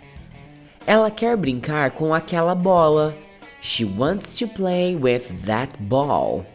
[0.86, 3.16] Ela quer brincar com aquela bola.
[3.62, 6.46] She wants to play with that ball.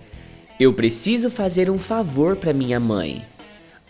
[0.58, 3.22] Eu preciso fazer um favor para minha mãe.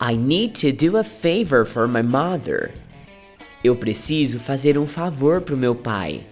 [0.00, 2.72] I need to do a favor for my mother.
[3.62, 6.26] Eu preciso fazer um favor para o meu pai.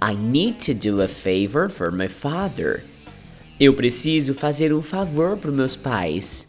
[0.00, 2.84] I need to do a favor for my father.
[3.58, 6.48] Eu preciso fazer um favor para meus pais.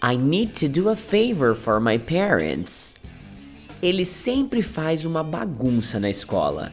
[0.00, 2.94] I need to do a favor for my parents.
[3.82, 6.72] Ele sempre faz uma bagunça na escola.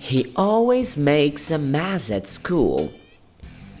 [0.00, 2.92] He always makes a mess at school.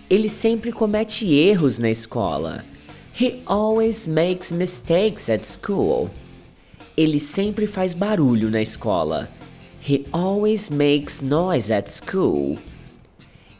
[0.08, 2.64] Ele sempre comete erros na escola.
[3.18, 6.10] He always makes mistakes at school.
[6.96, 9.28] Ele sempre faz barulho na escola.
[9.80, 12.58] He always makes noise at school.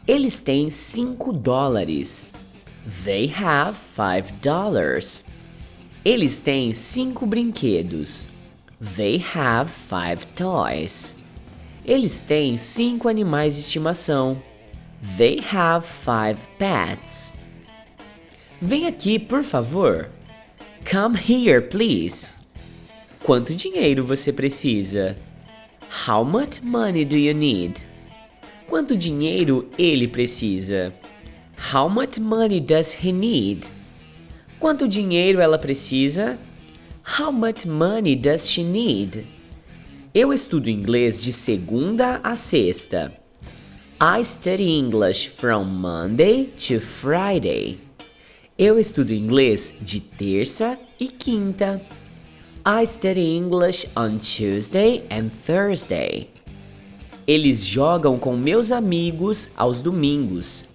[0.07, 2.29] Eles têm 5 dólares.
[3.03, 5.23] They have 5 dollars.
[6.03, 8.29] Eles têm cinco brinquedos.
[8.79, 11.15] They have five toys.
[11.85, 14.41] Eles têm cinco animais de estimação.
[15.17, 17.35] They have five pets.
[18.61, 20.09] Vem aqui, por favor.
[20.89, 22.35] Come here, please.
[23.23, 25.15] Quanto dinheiro você precisa?
[26.07, 27.81] How much money do you need?
[28.67, 30.93] Quanto dinheiro ele precisa?
[31.73, 33.67] How much money does he need?
[34.59, 36.37] Quanto dinheiro ela precisa?
[37.07, 39.27] How much money does she need?
[40.13, 43.13] Eu estudo inglês de segunda a sexta.
[44.01, 47.77] I study English from Monday to Friday.
[48.57, 51.79] Eu estudo inglês de terça e quinta.
[52.65, 56.31] I study English on Tuesday and Thursday.
[57.27, 60.65] Eles jogam com meus amigos aos domingos.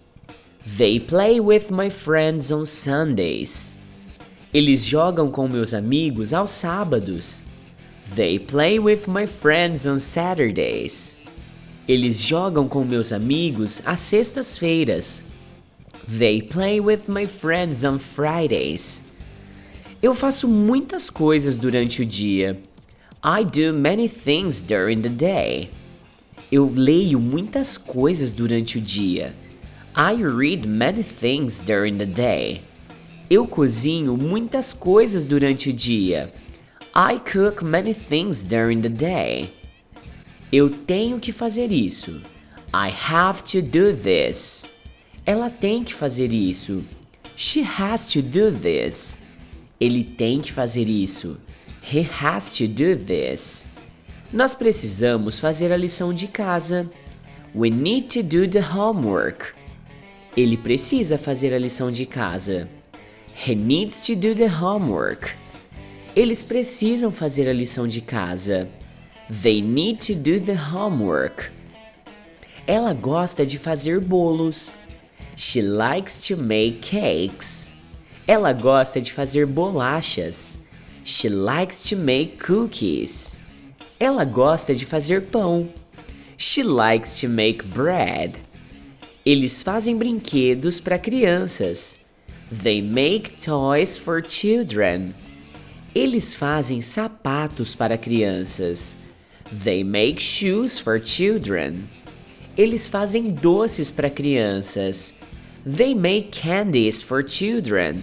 [0.79, 3.70] They play with my friends on Sundays.
[4.53, 7.43] Eles jogam com meus amigos aos sábados.
[8.17, 11.17] They play with my friends on Saturdays.
[11.87, 15.23] Eles jogam com meus amigos às sextas-feiras.
[16.09, 19.05] They play with my friends on Fridays.
[20.03, 22.59] Eu faço muitas coisas durante o dia.
[23.23, 25.71] I do many things during the day.
[26.51, 29.33] Eu leio muitas coisas durante o dia.
[29.95, 32.63] I read many things during the day.
[33.31, 36.35] Eu cozinho muitas coisas durante o dia.
[36.93, 39.55] I cook many things during the day.
[40.53, 42.21] Eu tenho que fazer isso.
[42.75, 44.67] I have to do this.
[45.25, 46.83] Ela tem que fazer isso.
[47.37, 49.17] She has to do this.
[49.79, 51.39] Ele tem que fazer isso.
[51.89, 53.65] He has to do this.
[54.33, 56.91] Nós precisamos fazer a lição de casa.
[57.55, 59.53] We need to do the homework.
[60.37, 62.69] Ele precisa fazer a lição de casa.
[63.43, 65.35] He needs to do the homework.
[66.15, 68.69] Eles precisam fazer a lição de casa.
[69.31, 71.51] They need to do the homework.
[72.67, 74.75] Ela gosta de fazer bolos.
[75.37, 77.73] She likes to make cakes.
[78.29, 80.59] Ela gosta de fazer bolachas.
[81.03, 83.41] She likes to make cookies.
[83.99, 85.71] Ela gosta de fazer pão.
[86.37, 88.35] She likes to make bread.
[89.25, 92.00] Eles fazem brinquedos para crianças.
[92.51, 95.15] They make toys for children.
[95.95, 98.97] Eles fazem sapatos para crianças.
[99.53, 101.89] They make shoes for children.
[102.57, 105.15] Eles fazem doces para crianças.
[105.65, 108.03] They make candies for children.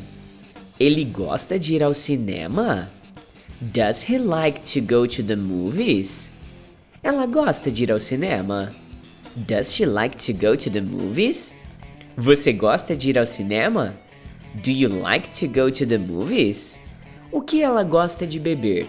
[0.80, 2.90] Ele gosta de ir ao cinema?
[3.60, 6.32] Does he like to go to the movies?
[7.04, 8.74] Ela gosta de ir ao cinema?
[9.36, 11.56] Does she like to go to the movies?
[12.16, 13.94] Você gosta de ir ao cinema?
[14.56, 16.80] Do you like to go to the movies?
[17.32, 18.86] O que ela gosta de beber?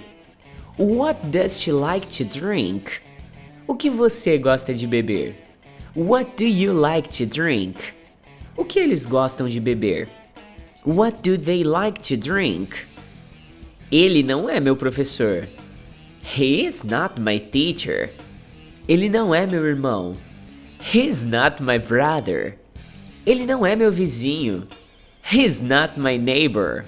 [0.78, 3.00] What does she like to drink?
[3.66, 5.34] O que você gosta de beber?
[5.94, 7.76] What do you like to drink?
[8.56, 10.08] O que eles gostam de beber?
[10.84, 12.86] What do they like to drink?
[13.90, 15.48] Ele não é meu professor.
[16.22, 18.10] He is not my teacher.
[18.86, 20.14] Ele não é meu irmão.
[20.94, 22.56] He's not my brother.
[23.26, 24.66] Ele não é meu vizinho.
[25.30, 26.86] He's not my neighbor.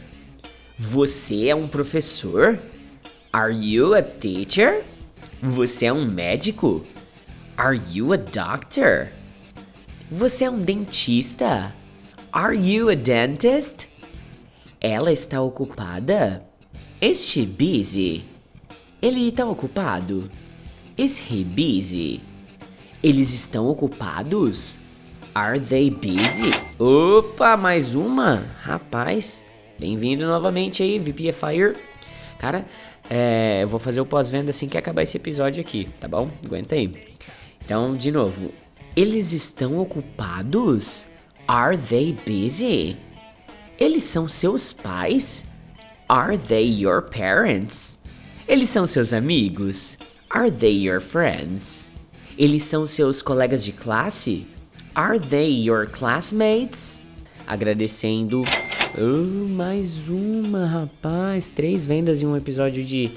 [0.78, 2.58] Você é um professor?
[3.30, 4.82] Are you a teacher?
[5.42, 6.86] Você é um médico?
[7.54, 9.08] Are you a doctor?
[10.10, 11.74] Você é um dentista?
[12.32, 13.86] Are you a dentist?
[14.80, 16.42] Ela está ocupada?
[16.98, 18.24] Is she busy?
[19.02, 20.30] Ele está ocupado?
[20.96, 22.22] Is he busy?
[23.02, 24.79] Eles estão ocupados?
[25.40, 26.50] Are they busy?
[26.78, 28.44] Opa, mais uma?
[28.60, 29.42] Rapaz,
[29.78, 31.78] bem-vindo novamente aí, VPFire.
[32.38, 32.66] Cara,
[33.08, 36.28] é, eu vou fazer o pós-venda assim que acabar esse episódio aqui, tá bom?
[36.44, 36.92] Aguenta aí.
[37.64, 38.52] Então, de novo,
[38.94, 41.06] eles estão ocupados?
[41.48, 42.98] Are they busy?
[43.78, 45.46] Eles são seus pais?
[46.06, 47.98] Are they your parents?
[48.46, 49.96] Eles são seus amigos?
[50.28, 51.90] Are they your friends?
[52.36, 54.46] Eles são seus colegas de classe?
[55.00, 57.02] Are they your classmates?
[57.46, 58.42] Agradecendo.
[58.98, 61.48] Oh, mais uma, rapaz.
[61.48, 63.10] Três vendas em um episódio de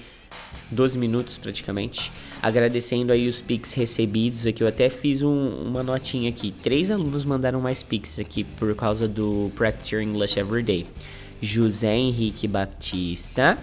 [0.71, 2.09] 12 minutos praticamente.
[2.41, 4.63] Agradecendo aí os pics recebidos aqui.
[4.63, 6.53] Eu até fiz um, uma notinha aqui.
[6.63, 10.87] Três alunos mandaram mais pics aqui por causa do Practice Your English Everyday.
[11.41, 13.57] José Henrique Batista,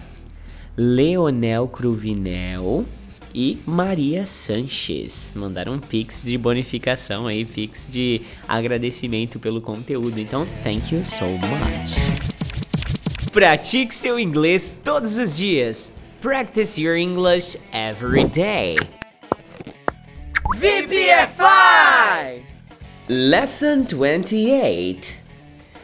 [0.77, 2.85] Leonel Cruvinel
[3.33, 5.33] e Maria Sanches.
[5.35, 10.19] Mandaram um pix de bonificação aí, pix de agradecimento pelo conteúdo.
[10.19, 11.95] Então, thank you so much.
[13.31, 15.93] Pratique seu inglês todos os dias.
[16.21, 18.75] Practice your English every day.
[20.57, 22.43] VPFI!
[23.07, 25.20] Lesson 28.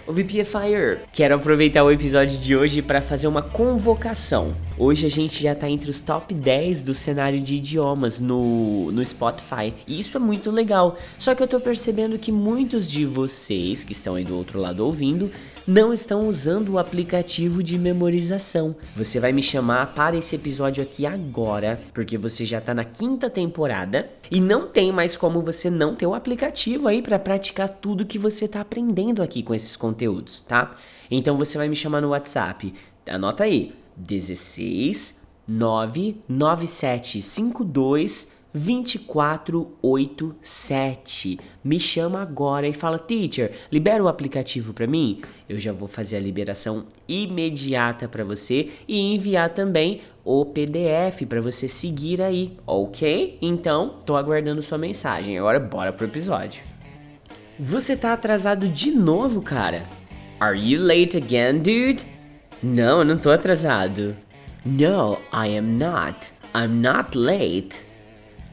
[0.08, 4.56] O VPFire, quero aproveitar o episódio de hoje para fazer uma convocação.
[4.78, 9.06] Hoje a gente já tá entre os top 10 do cenário de idiomas no, no
[9.06, 9.74] Spotify.
[9.86, 10.98] E isso é muito legal.
[11.20, 14.86] Só que eu tô percebendo que muitos de vocês que estão aí do outro lado
[14.86, 15.30] ouvindo
[15.68, 18.74] não estão usando o aplicativo de memorização.
[18.96, 23.30] Você vai me chamar para esse episódio aqui agora, porque você já tá na quinta
[23.30, 28.06] temporada e não tem mais como você não ter o aplicativo aí para praticar tudo
[28.06, 30.78] que você tá aprendendo aqui com esses conteúdos, tá?
[31.12, 32.74] Então você vai me chamar no WhatsApp.
[33.06, 41.40] Anota aí: 16 99752 2487.
[41.64, 45.22] Me chama agora e fala: "Teacher, libera o aplicativo para mim".
[45.48, 51.40] Eu já vou fazer a liberação imediata para você e enviar também o PDF para
[51.40, 53.38] você seguir aí, OK?
[53.42, 55.38] Então, tô aguardando sua mensagem.
[55.38, 56.62] Agora bora pro episódio.
[57.60, 59.86] Você tá atrasado de novo, cara?
[60.40, 62.06] Are you late again, dude?
[62.62, 64.16] Não, eu não tô atrasado.
[64.66, 66.34] No, I am not.
[66.54, 67.87] I'm not late.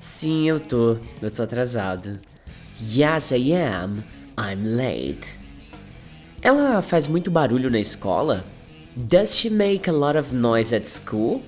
[0.05, 0.99] Sim, eu tô.
[1.23, 2.21] Eu tô atrasado.
[2.79, 4.05] Yes, I am.
[4.39, 5.33] I'm late.
[6.43, 8.45] Ela faz muito barulho na escola?
[8.95, 11.43] Does she make a lot of noise at school?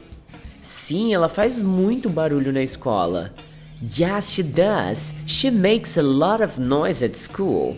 [0.63, 3.35] Sim, ela faz muito barulho na escola.
[3.83, 5.13] Yes, she does.
[5.27, 7.77] She makes a lot of noise at school.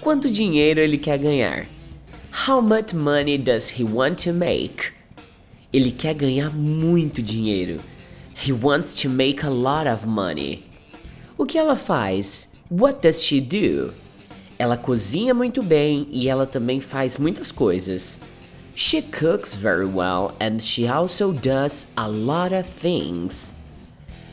[0.00, 1.66] Quanto dinheiro ele quer ganhar?
[2.46, 4.90] How much money does he want to make?
[5.70, 7.91] Ele quer ganhar muito dinheiro.
[8.44, 10.64] He wants to make a lot of money.
[11.38, 12.48] O que ela faz?
[12.68, 13.94] What does she do?
[14.58, 18.20] Ela cozinha muito bem e ela também faz muitas coisas.
[18.74, 23.54] She cooks very well and she also does a lot of things.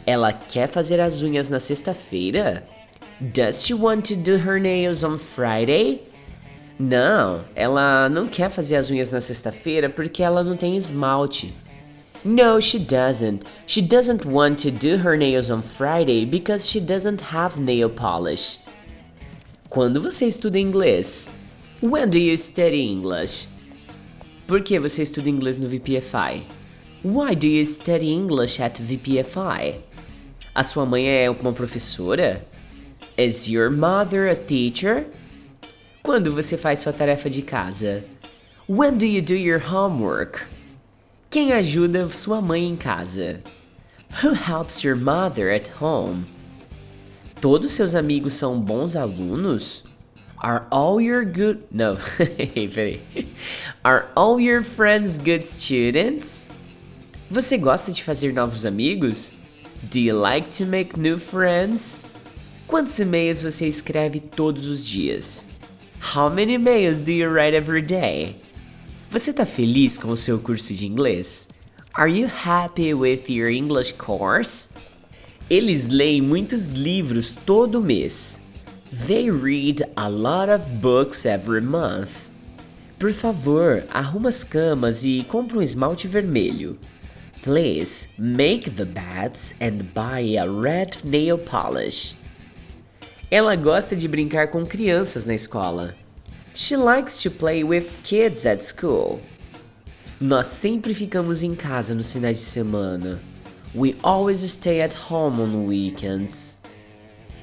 [0.07, 2.63] Ela quer fazer as unhas na sexta-feira?
[3.21, 6.01] Does she want to do her nails on Friday?
[6.79, 11.53] Não, ela não quer fazer as unhas na sexta-feira porque ela não tem esmalte.
[12.25, 13.45] No, she doesn't.
[13.65, 18.59] She doesn't want to do her nails on Friday because she doesn't have nail polish.
[19.69, 21.29] Quando você estuda inglês?
[21.81, 23.47] When do you study English?
[24.47, 26.43] Por que você estuda inglês no VPFI?
[27.03, 29.79] Why do you study English at VPFI?
[30.53, 32.41] A sua mãe é uma professora?
[33.17, 35.05] Is your mother a teacher?
[36.03, 38.03] Quando você faz sua tarefa de casa?
[38.67, 40.41] When do you do your homework?
[41.29, 43.39] Quem ajuda sua mãe em casa?
[44.23, 46.25] Who helps your mother at home?
[47.39, 49.83] Todos seus amigos são bons alunos?
[50.39, 51.59] Are all your good.
[51.71, 51.97] No,
[52.73, 53.01] peraí.
[53.83, 56.47] Are all your friends good students?
[57.29, 59.35] Você gosta de fazer novos amigos?
[59.91, 62.01] Do you like to make new friends?
[62.65, 65.45] Quantos e-mails você escreve todos os dias?
[65.99, 68.41] How many emails do you write every day?
[69.11, 71.49] Você tá feliz com o seu curso de inglês?
[71.95, 74.69] Are you happy with your English course?
[75.49, 78.39] Eles leem muitos livros todo mês.
[79.07, 82.11] They read a lot of books every month.
[82.99, 86.77] Por favor, arruma as camas e compra um esmalte vermelho.
[87.41, 92.15] Please make the beds and buy a red nail polish.
[93.31, 95.95] Ela gosta de brincar com crianças na escola.
[96.61, 99.21] She likes to play with kids at school.
[100.19, 103.17] Nós sempre ficamos em casa nos finais de semana.
[103.73, 106.57] We always stay at home on weekends.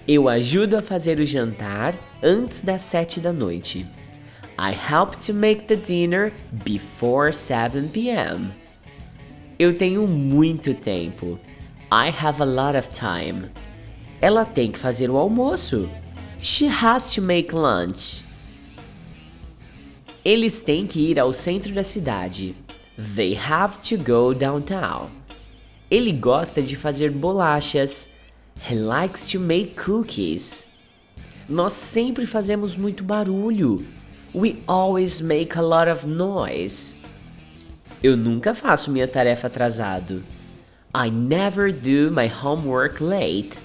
[0.06, 3.86] Eu ajudo a fazer o jantar antes das sete da noite.
[4.58, 6.30] I help to make the dinner
[6.62, 8.52] before 7 p.m.
[9.58, 11.40] Eu tenho muito tempo.
[11.90, 13.50] I have a lot of time.
[14.20, 15.88] Ela tem que fazer o almoço.
[16.38, 18.25] She has to make lunch.
[20.26, 22.56] Eles têm que ir ao centro da cidade.
[23.14, 25.08] They have to go downtown.
[25.88, 28.08] Ele gosta de fazer bolachas.
[28.68, 30.66] He likes to make cookies.
[31.48, 33.86] Nós sempre fazemos muito barulho.
[34.34, 36.96] We always make a lot of noise.
[38.02, 40.24] Eu nunca faço minha tarefa atrasado.
[40.92, 43.60] I never do my homework late.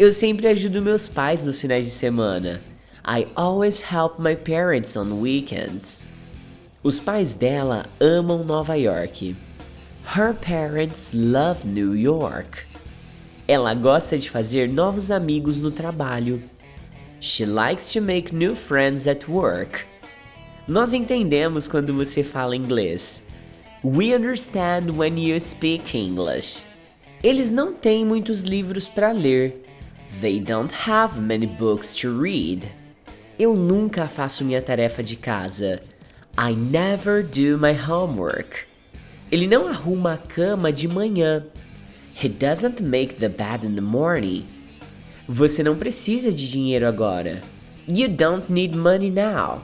[0.00, 2.60] Eu sempre ajudo meus pais nos finais de semana.
[3.08, 6.04] I always help my parents on weekends.
[6.82, 9.36] Os pais dela amam Nova York.
[10.02, 12.66] Her parents love New York.
[13.46, 16.42] Ela gosta de fazer novos amigos no trabalho.
[17.20, 19.84] She likes to make new friends at work.
[20.66, 23.22] Nós entendemos quando você fala inglês.
[23.84, 26.64] We understand when you speak English.
[27.22, 29.54] Eles não têm muitos livros para ler.
[30.20, 32.68] They don't have many books to read.
[33.38, 35.82] Eu nunca faço minha tarefa de casa.
[36.38, 38.60] I never do my homework.
[39.30, 41.44] Ele não arruma a cama de manhã.
[42.14, 44.46] He doesn't make the bed in the morning.
[45.28, 47.42] Você não precisa de dinheiro agora.
[47.86, 49.60] You don't need money now.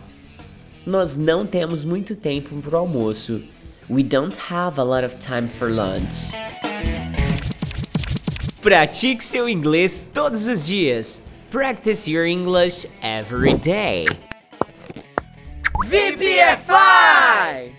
[0.84, 3.40] Nós não temos muito tempo para o almoço.
[3.88, 6.32] We don't have a lot of time for lunch.
[8.60, 11.22] Pratique seu inglês todos os dias.
[11.52, 14.06] Practice your English every day.
[15.84, 17.72] VPFI!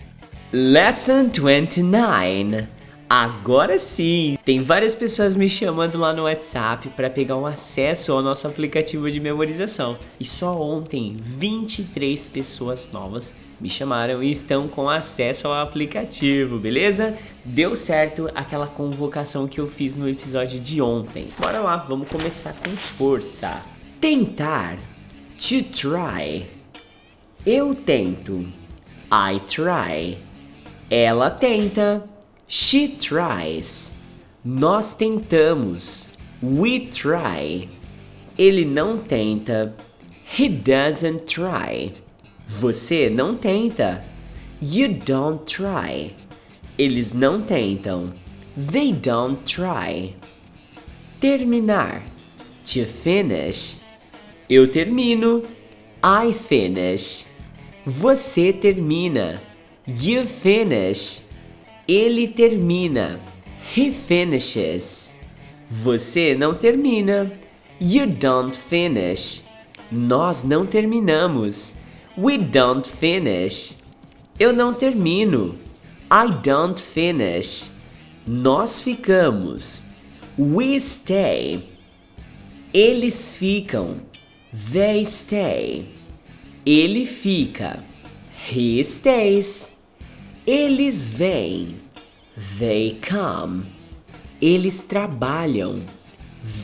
[0.52, 2.68] Lesson 29.
[3.10, 4.38] Agora sim!
[4.44, 9.10] Tem várias pessoas me chamando lá no WhatsApp para pegar um acesso ao nosso aplicativo
[9.10, 9.98] de memorização.
[10.20, 17.16] E só ontem 23 pessoas novas me chamaram e estão com acesso ao aplicativo, beleza?
[17.42, 21.30] Deu certo aquela convocação que eu fiz no episódio de ontem.
[21.40, 23.62] Bora lá, vamos começar com força.
[23.98, 24.76] Tentar.
[25.38, 26.46] To try.
[27.46, 28.46] Eu tento.
[29.10, 30.18] I try.
[30.90, 32.04] Ela tenta.
[32.46, 33.94] She tries.
[34.44, 36.10] Nós tentamos.
[36.42, 37.70] We try.
[38.36, 39.74] Ele não tenta.
[40.38, 42.03] He doesn't try.
[42.60, 44.04] Você não tenta.
[44.62, 46.14] You don't try.
[46.78, 48.14] Eles não tentam.
[48.70, 50.14] They don't try.
[51.20, 52.02] Terminar.
[52.64, 53.80] To finish.
[54.48, 55.42] Eu termino.
[56.00, 57.26] I finish.
[57.84, 59.42] Você termina.
[59.86, 61.24] You finish.
[61.88, 63.18] Ele termina.
[63.76, 65.12] He finishes.
[65.68, 67.32] Você não termina.
[67.80, 69.42] You don't finish.
[69.90, 71.82] Nós não terminamos.
[72.16, 73.76] We don't finish.
[74.38, 75.58] Eu não termino.
[76.08, 77.70] I don't finish.
[78.24, 79.82] Nós ficamos.
[80.38, 81.68] We stay.
[82.72, 84.00] Eles ficam.
[84.52, 85.86] They stay.
[86.64, 87.82] Ele fica.
[88.48, 89.76] He stays.
[90.46, 91.80] Eles vêm.
[92.58, 93.66] They come.
[94.40, 95.82] Eles trabalham.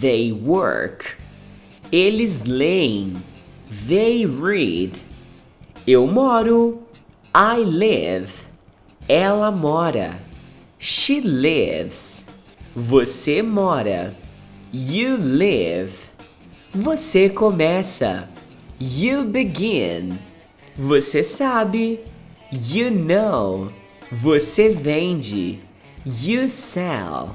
[0.01, 1.16] They work.
[1.90, 3.22] Eles leem.
[3.88, 5.10] They read.
[5.93, 6.82] Eu moro.
[7.34, 8.32] I live.
[9.09, 10.20] Ela mora.
[10.78, 12.28] She lives.
[12.76, 14.14] Você mora.
[14.72, 15.93] You live.
[16.72, 18.28] Você começa.
[18.80, 20.16] You begin.
[20.76, 21.99] Você sabe.
[22.53, 23.72] You know.
[24.12, 25.59] Você vende.
[26.07, 27.30] You sell.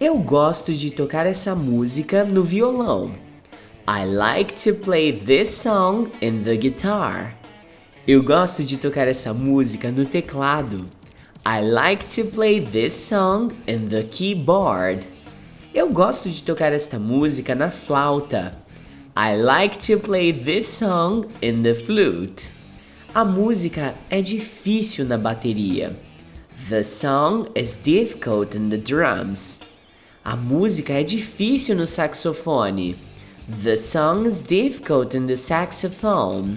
[0.00, 3.16] Eu gosto de tocar essa música no violão.
[3.88, 7.37] I like to play this song in the guitar.
[8.08, 10.86] Eu gosto de tocar essa música no teclado.
[11.46, 15.06] I like to play this song in the keyboard.
[15.74, 18.52] Eu gosto de tocar esta música na flauta.
[19.14, 22.48] I like to play this song in the flute.
[23.14, 25.94] A música é difícil na bateria.
[26.70, 29.60] The song is difficult in the drums.
[30.24, 32.96] A música é difícil no saxofone.
[33.62, 36.56] The song is difficult in the saxophone.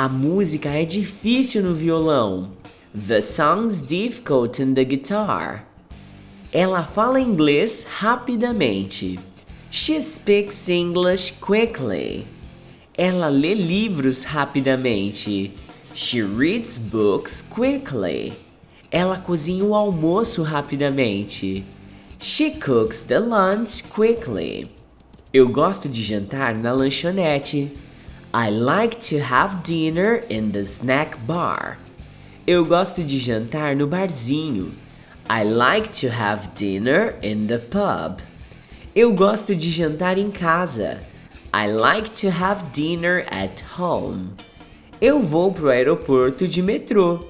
[0.00, 2.52] A música é difícil no violão.
[2.94, 5.64] The song is difficult in the guitar.
[6.52, 9.18] Ela fala inglês rapidamente.
[9.72, 12.28] She speaks English quickly.
[12.96, 15.50] Ela lê livros rapidamente.
[15.92, 18.34] She reads books quickly.
[18.92, 21.64] Ela cozinha o almoço rapidamente.
[22.20, 24.70] She cooks the lunch quickly.
[25.34, 27.72] Eu gosto de jantar na lanchonete.
[28.34, 31.78] I like to have dinner in the snack bar.
[32.46, 34.70] Eu gosto de jantar no barzinho.
[35.30, 38.20] I like to have dinner in the pub.
[38.94, 41.00] Eu gosto de jantar em casa.
[41.54, 44.32] I like to have dinner at home.
[45.00, 47.24] Eu vou pro aeroporto de metrô.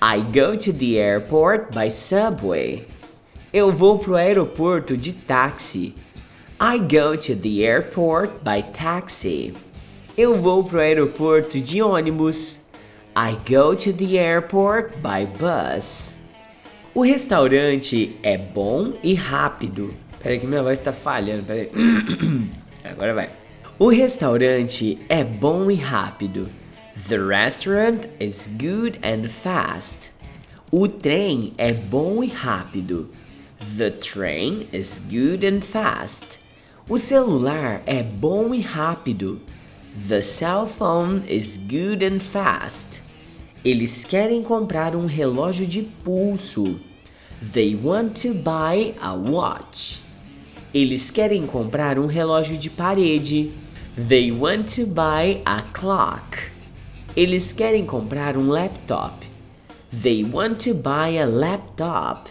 [0.00, 2.86] I go to the airport by subway.
[3.52, 5.94] Eu vou pro aeroporto de táxi.
[6.58, 9.52] I go to the airport by taxi.
[10.16, 12.60] Eu vou pro aeroporto de ônibus.
[13.16, 16.16] I go to the airport by bus.
[16.92, 19.94] O restaurante é bom e rápido.
[20.20, 21.70] Peraí que minha voz tá falhando, peraí.
[22.84, 23.30] Agora vai.
[23.78, 26.48] O restaurante é bom e rápido.
[27.08, 30.10] The restaurant is good and fast.
[30.72, 33.08] O trem é bom e rápido.
[33.78, 36.40] The train is good and fast.
[36.88, 39.40] O celular é bom e rápido.
[39.92, 43.02] The cell phone is good and fast.
[43.64, 46.78] Eles querem comprar um relógio de pulso.
[47.42, 50.02] They want to buy a watch.
[50.72, 53.52] Eles querem comprar um relógio de parede.
[53.96, 56.38] They want to buy a clock.
[57.16, 59.26] Eles querem comprar um laptop.
[59.90, 62.30] They want to buy a laptop.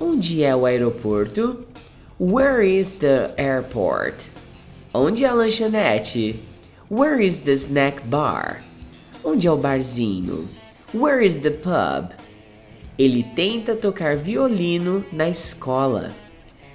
[0.00, 1.64] Onde é o aeroporto?
[2.18, 4.28] Where is the airport?
[4.92, 6.53] Onde é a lanchonete?
[6.90, 8.60] Where is the snack bar?
[9.24, 10.46] Onde é o barzinho?
[10.92, 12.12] Where is the pub?
[12.98, 16.12] Ele tenta tocar violino na escola.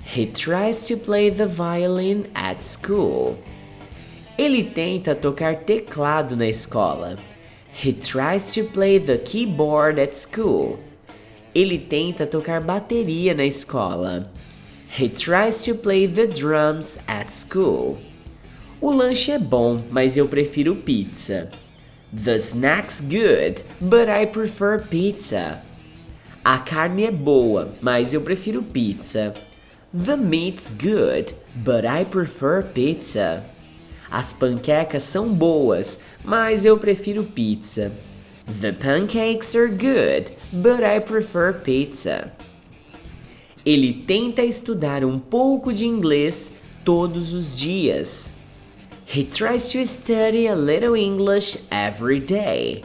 [0.03, 3.37] He tries to play the violin at school.
[4.35, 7.15] Ele tenta tocar teclado na escola.
[7.71, 10.79] He tries to play the keyboard at school.
[11.53, 14.27] Ele tenta tocar bateria na escola.
[14.89, 17.99] He tries to play the drums at school.
[18.81, 21.49] O lanche é bom, mas eu prefiro pizza.
[22.15, 25.61] The snack's good, but I prefer pizza.
[26.45, 29.33] A carne é boa, mas eu prefiro pizza.
[29.93, 33.43] The meat's good, but I prefer pizza.
[34.09, 37.91] As panquecas são boas, mas eu prefiro pizza.
[38.61, 42.31] The pancakes are good, but I prefer pizza.
[43.65, 46.53] Ele tenta estudar um pouco de inglês
[46.85, 48.38] todos os dias.
[49.11, 52.83] He tries to study a little English every day.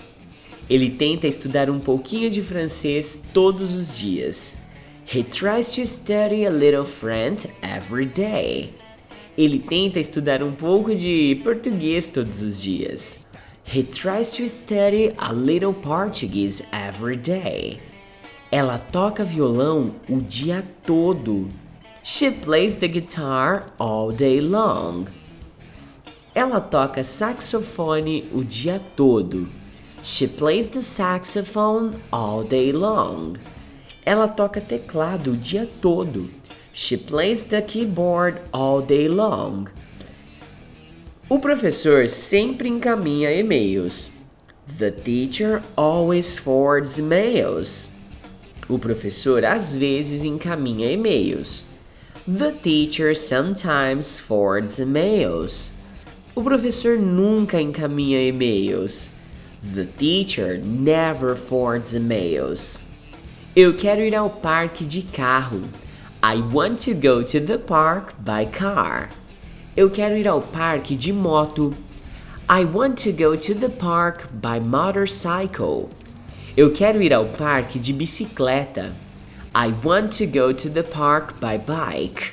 [0.70, 4.56] Ele tenta estudar um pouquinho de francês todos os dias.
[5.04, 8.72] He tries to study a little French every day.
[9.36, 13.26] Ele tenta estudar um pouco de português todos os dias.
[13.66, 17.80] He tries to study a little Portuguese every day.
[18.50, 21.50] Ela toca violão o dia todo.
[22.02, 25.04] She plays the guitar all day long.
[26.34, 29.48] Ela toca saxofone o dia todo.
[30.02, 33.36] She plays the saxophone all day long.
[34.04, 36.28] Ela toca teclado o dia todo.
[36.72, 39.68] She plays the keyboard all day long.
[41.30, 44.10] O professor sempre encaminha e-mails.
[44.66, 47.88] The teacher always forwards emails.
[48.68, 51.64] O professor às vezes encaminha e-mails.
[52.26, 55.73] The teacher sometimes forwards emails.
[56.36, 59.12] O professor nunca encaminha e-mails.
[59.62, 62.82] The teacher never forwards emails.
[63.54, 65.62] Eu quero ir ao parque de carro.
[66.20, 69.10] I want to go to the park by car.
[69.76, 71.72] Eu quero ir ao parque de moto.
[72.48, 75.88] I want to go to the park by motorcycle.
[76.56, 78.92] Eu quero ir ao parque de bicicleta.
[79.54, 82.32] I want to go to the park by bike.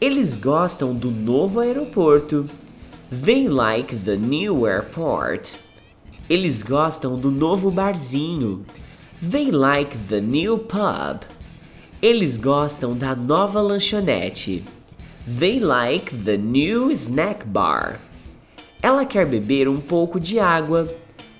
[0.00, 2.48] Eles gostam do novo aeroporto.
[3.12, 5.58] They like the new airport.
[6.28, 8.64] Eles gostam do novo barzinho.
[9.20, 11.24] They like the new pub.
[12.00, 14.62] Eles gostam da nova lanchonete.
[15.26, 17.98] They like the new snack bar.
[18.80, 20.88] Ela quer beber um pouco de água.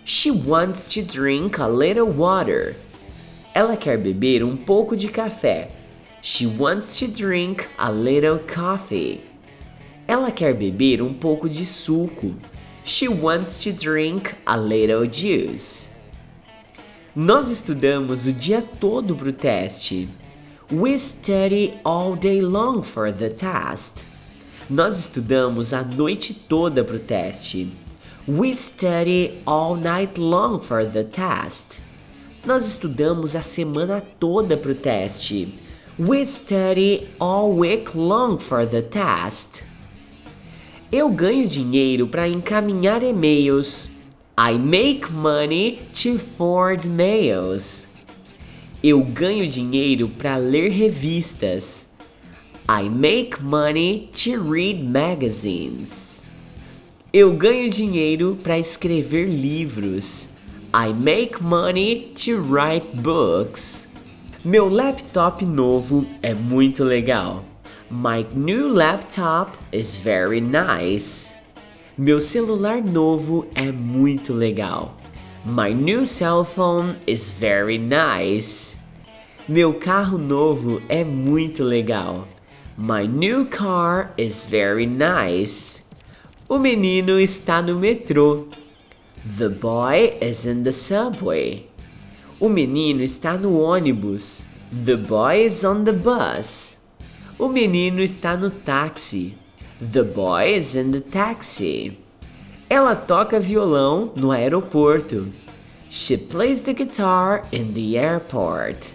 [0.04, 2.74] She wants to drink a little water.
[3.54, 5.70] Ela quer beber um pouco de café.
[6.20, 9.29] She wants to drink a little coffee.
[10.10, 12.34] Ela quer beber um pouco de suco.
[12.84, 15.92] She wants to drink a little juice.
[17.14, 20.08] Nós estudamos o dia todo para o teste.
[20.72, 24.04] We study all day long for the test.
[24.68, 27.70] Nós estudamos a noite toda para o teste.
[28.26, 31.78] We study all night long for the test.
[32.44, 35.54] Nós estudamos a semana toda para o teste.
[35.96, 39.69] We study all week long for the test.
[40.92, 43.90] Eu ganho dinheiro para encaminhar e-mails.
[44.36, 47.86] I make money to forward mails.
[48.82, 51.92] Eu ganho dinheiro para ler revistas.
[52.68, 56.24] I make money to read magazines.
[57.12, 60.30] Eu ganho dinheiro para escrever livros.
[60.74, 63.86] I make money to write books.
[64.44, 67.44] Meu laptop novo é muito legal.
[67.92, 71.32] My new laptop is very nice.
[71.98, 74.94] Meu celular novo é muito legal.
[75.44, 78.78] My new cell phone is very nice.
[79.48, 82.28] Meu carro novo é muito legal.
[82.78, 85.82] My new car is very nice.
[86.48, 88.46] O menino está no metrô.
[89.36, 91.66] The boy is in the subway.
[92.38, 94.44] O menino está no ônibus.
[94.70, 96.69] The boy is on the bus.
[97.40, 99.34] O menino está no táxi.
[99.80, 101.96] The boy is in the taxi.
[102.68, 105.32] Ela toca violão no aeroporto.
[105.88, 108.92] She plays the guitar in the airport.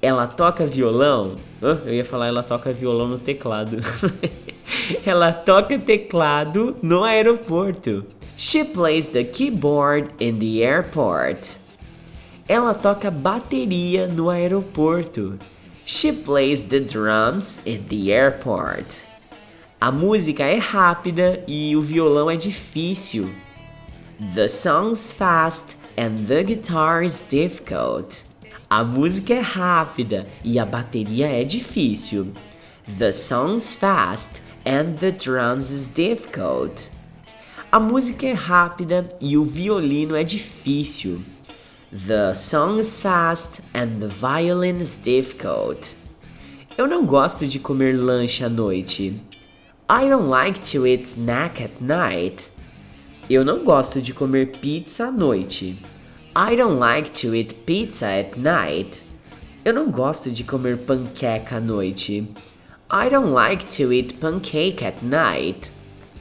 [0.00, 1.36] Ela toca violão.
[1.60, 3.76] Oh, eu ia falar ela toca violão no teclado.
[5.04, 8.06] ela toca teclado no aeroporto.
[8.38, 11.54] She plays the keyboard in the airport.
[12.48, 15.38] Ela toca bateria no aeroporto.
[15.88, 19.02] She plays the drums at the airport.
[19.80, 23.30] A música é rápida e o violão é difícil.
[24.34, 28.24] The song's fast and the guitar is difficult.
[28.68, 32.32] A música é rápida e a bateria é difícil.
[32.98, 36.90] The song's fast and the drums is difficult.
[37.70, 41.22] A música é rápida e o violino é difícil.
[42.04, 45.94] The song is fast and the violin is difficult.
[46.76, 49.18] Eu não gosto de comer lanche à noite.
[49.88, 52.50] I don't like to eat snack at night.
[53.30, 55.78] Eu não gosto de comer pizza à noite.
[56.36, 59.02] I don't like to eat pizza at night.
[59.64, 62.28] Eu não gosto de comer panqueca à noite.
[62.92, 65.72] I don't like to eat pancake at night.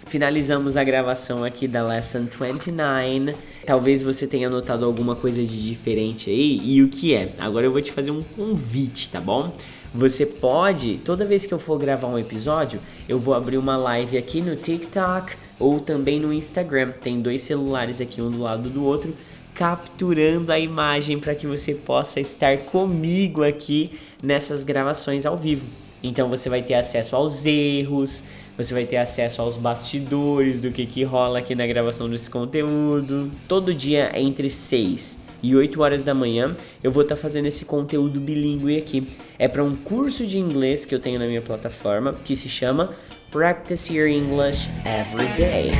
[0.05, 3.35] Finalizamos a gravação aqui da Lesson 29.
[3.65, 6.61] Talvez você tenha notado alguma coisa de diferente aí.
[6.63, 7.33] E o que é?
[7.37, 9.51] Agora eu vou te fazer um convite, tá bom?
[9.93, 14.17] Você pode, toda vez que eu for gravar um episódio, eu vou abrir uma live
[14.17, 16.91] aqui no TikTok ou também no Instagram.
[17.01, 19.15] Tem dois celulares aqui um do lado do outro,
[19.53, 23.91] capturando a imagem para que você possa estar comigo aqui
[24.21, 25.65] nessas gravações ao vivo.
[26.03, 28.25] Então você vai ter acesso aos erros,
[28.57, 33.29] você vai ter acesso aos bastidores do que, que rola aqui na gravação desse conteúdo.
[33.47, 37.65] Todo dia entre 6 e 8 horas da manhã eu vou estar tá fazendo esse
[37.65, 39.07] conteúdo bilíngue aqui.
[39.37, 42.93] É para um curso de inglês que eu tenho na minha plataforma que se chama
[43.31, 45.71] Practice Your English Every Day.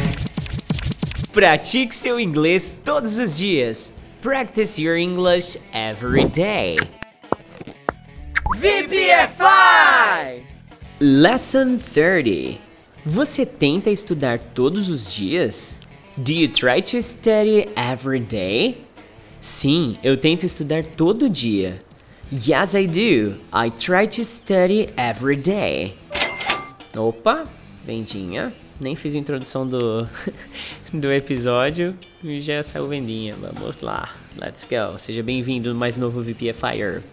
[1.32, 3.94] Pratique seu inglês todos os dias.
[4.22, 6.78] Practice your English every day.
[8.60, 10.44] VPFI!
[11.00, 12.65] Lesson 30.
[13.08, 15.78] Você tenta estudar todos os dias?
[16.18, 18.84] Do you try to study every day?
[19.40, 21.78] Sim, eu tento estudar todo dia.
[22.34, 23.36] Yes, I do.
[23.54, 25.96] I try to study every day.
[26.98, 27.46] Opa,
[27.86, 28.52] vendinha.
[28.82, 30.10] Nem fiz a introdução do,
[30.92, 33.36] do episódio e já saiu vendinha.
[33.36, 34.16] Vamos lá.
[34.36, 34.98] Let's go.
[34.98, 37.04] Seja bem-vindo mais novo VPFire.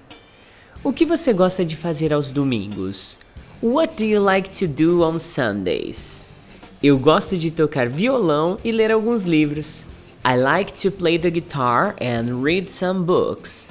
[0.83, 3.19] O que você gosta de fazer aos domingos?
[3.63, 6.29] What do you like to do on Sundays?
[6.83, 9.85] Eu gosto de tocar violão e ler alguns livros.
[10.25, 13.69] I like to play the guitar and read some books.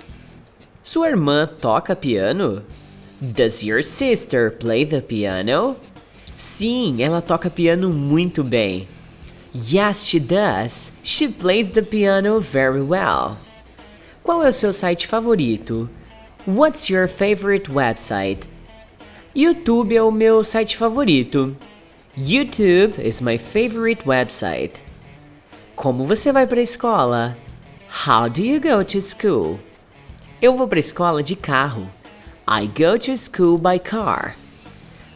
[0.81, 2.63] Sua irmã toca piano?
[3.19, 5.75] Does your sister play the piano?
[6.37, 8.87] Sim, ela toca piano muito bem.
[9.53, 10.93] Yes, she does.
[11.03, 13.35] She plays the piano very well.
[14.23, 15.89] Qual é o seu site favorito?
[16.47, 18.50] What's your favorite website?
[19.33, 21.55] YouTube é o meu site favorito.
[22.17, 24.83] YouTube is my favorite website.
[25.73, 27.37] Como você vai para a escola?
[28.05, 29.57] How do you go to school?
[30.41, 31.89] Eu vou para a escola de carro.
[32.45, 34.35] I go to school by car.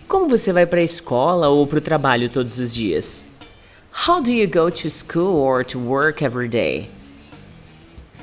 [0.08, 3.26] Como você vai para a escola ou para o trabalho todos os dias?
[4.08, 6.90] How do you go to school or to work every day?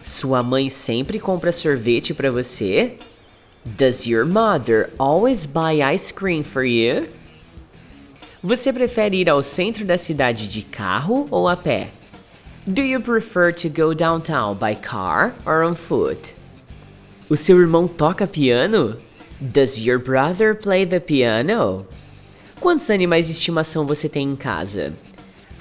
[0.03, 2.97] Sua mãe sempre compra sorvete para você?
[3.65, 7.09] Does your mother always buy ice cream for you?
[8.43, 11.91] Você prefere ir ao centro da cidade de carro ou a pé?
[12.67, 16.35] Do you prefer to go downtown by car or on foot?
[17.29, 19.01] O seu irmão toca piano?
[19.41, 21.87] Does your brother play the piano?
[22.61, 24.93] Quantos animais de estimação você tem em casa?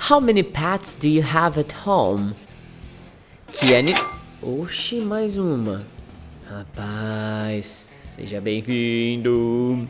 [0.09, 2.33] How many pets do you have at home?
[3.51, 3.93] Que ani...
[4.41, 5.85] Oxi, mais uma.
[6.49, 9.87] Rapaz, seja bem-vindo.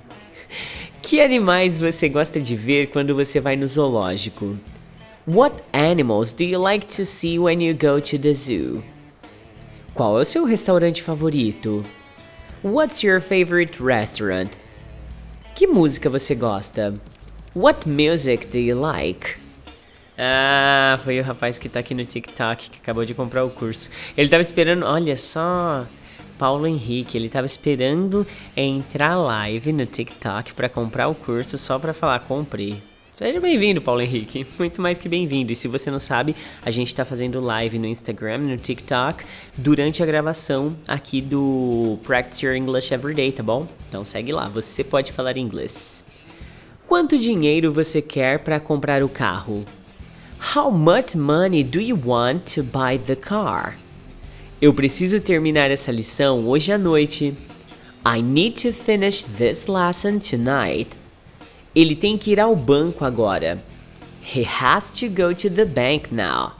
[1.01, 4.57] Que animais você gosta de ver quando você vai no zoológico?
[5.27, 8.83] What animals do you like to see when you go to the zoo?
[9.93, 11.83] Qual é o seu restaurante favorito?
[12.63, 14.51] What's your favorite restaurant?
[15.55, 16.93] Que música você gosta?
[17.55, 19.35] What music do you like?
[20.17, 23.89] Ah, foi o rapaz que tá aqui no TikTok que acabou de comprar o curso.
[24.15, 25.85] Ele tava esperando, olha só,
[26.41, 28.25] Paulo Henrique, ele tava esperando
[28.57, 32.81] entrar live no TikTok para comprar o curso só para falar comprei.
[33.15, 34.47] Seja bem-vindo, Paulo Henrique.
[34.57, 35.51] Muito mais que bem-vindo.
[35.51, 36.35] E se você não sabe,
[36.65, 39.23] a gente está fazendo live no Instagram, no TikTok,
[39.55, 43.67] durante a gravação aqui do Practice Your English Everyday, tá bom?
[43.87, 46.03] Então segue lá, você pode falar inglês.
[46.87, 49.63] Quanto dinheiro você quer para comprar o carro?
[50.55, 53.77] How much money do you want to buy the car?
[54.61, 57.33] Eu preciso terminar essa lição hoje à noite.
[58.05, 60.95] I need to finish this lesson tonight.
[61.73, 63.63] Ele tem que ir ao banco agora.
[64.21, 66.51] He has to go to the bank now.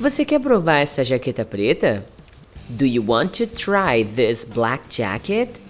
[0.00, 2.02] Você quer provar essa jaqueta preta?
[2.70, 5.60] Do you want to try this black jacket?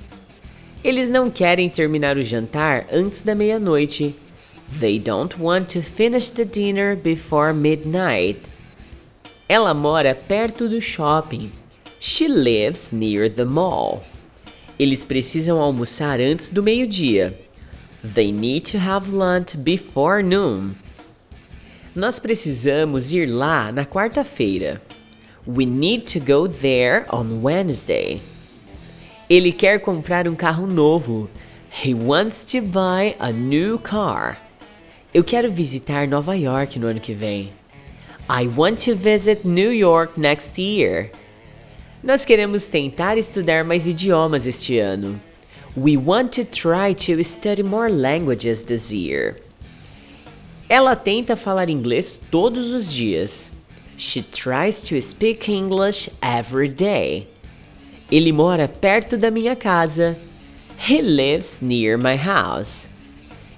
[0.85, 4.15] Eles não querem terminar o jantar antes da meia-noite.
[4.79, 8.43] They don't want to finish the dinner before midnight.
[9.49, 11.51] Ela mora perto do shopping.
[11.99, 14.05] She lives near the mall.
[14.79, 17.35] Eles precisam almoçar antes do meio-dia.
[18.05, 20.75] They need to have lunch before noon.
[21.95, 24.83] Nós precisamos ir lá na quarta-feira.
[25.47, 28.21] We need to go there on Wednesday.
[29.31, 31.31] Ele quer comprar um carro novo.
[31.83, 34.39] He wants to buy a new car.
[35.13, 37.58] Eu quero visitar Nova York no ano que vem.
[38.31, 41.11] I want to visit New York next year.
[42.05, 45.19] Nós queremos tentar estudar mais idiomas este ano.
[45.75, 49.41] We want to try to study more languages this year.
[50.69, 53.55] Ela tenta falar inglês todos os dias.
[53.97, 57.29] She tries to speak English every day.
[58.13, 60.19] Ele mora perto da minha casa.
[60.79, 62.89] He lives near my house.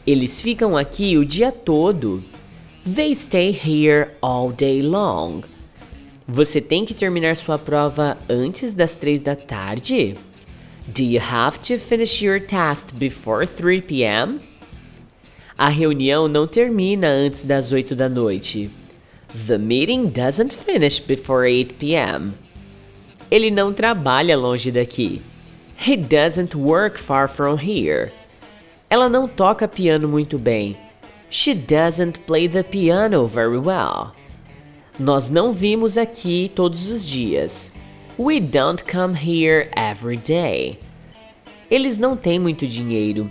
[0.06, 2.22] Eles ficam aqui o dia todo.
[2.86, 5.42] They stay here all day long.
[6.26, 10.16] Você tem que terminar sua prova antes das três da tarde?
[10.88, 14.40] Do you have to finish your task before 3 p.m.?
[15.58, 18.70] A reunião não termina antes das 8 da noite.
[19.46, 22.32] The meeting doesn't finish before 8 p.m.
[23.30, 25.20] Ele não trabalha longe daqui.
[25.86, 28.10] He doesn't work far from here.
[28.88, 30.78] Ela não toca piano muito bem.
[31.32, 34.12] She doesn't play the piano very well.
[34.98, 37.70] Nós não vimos aqui todos os dias.
[38.18, 40.80] We don't come here every day.
[41.70, 43.30] Eles não têm muito dinheiro.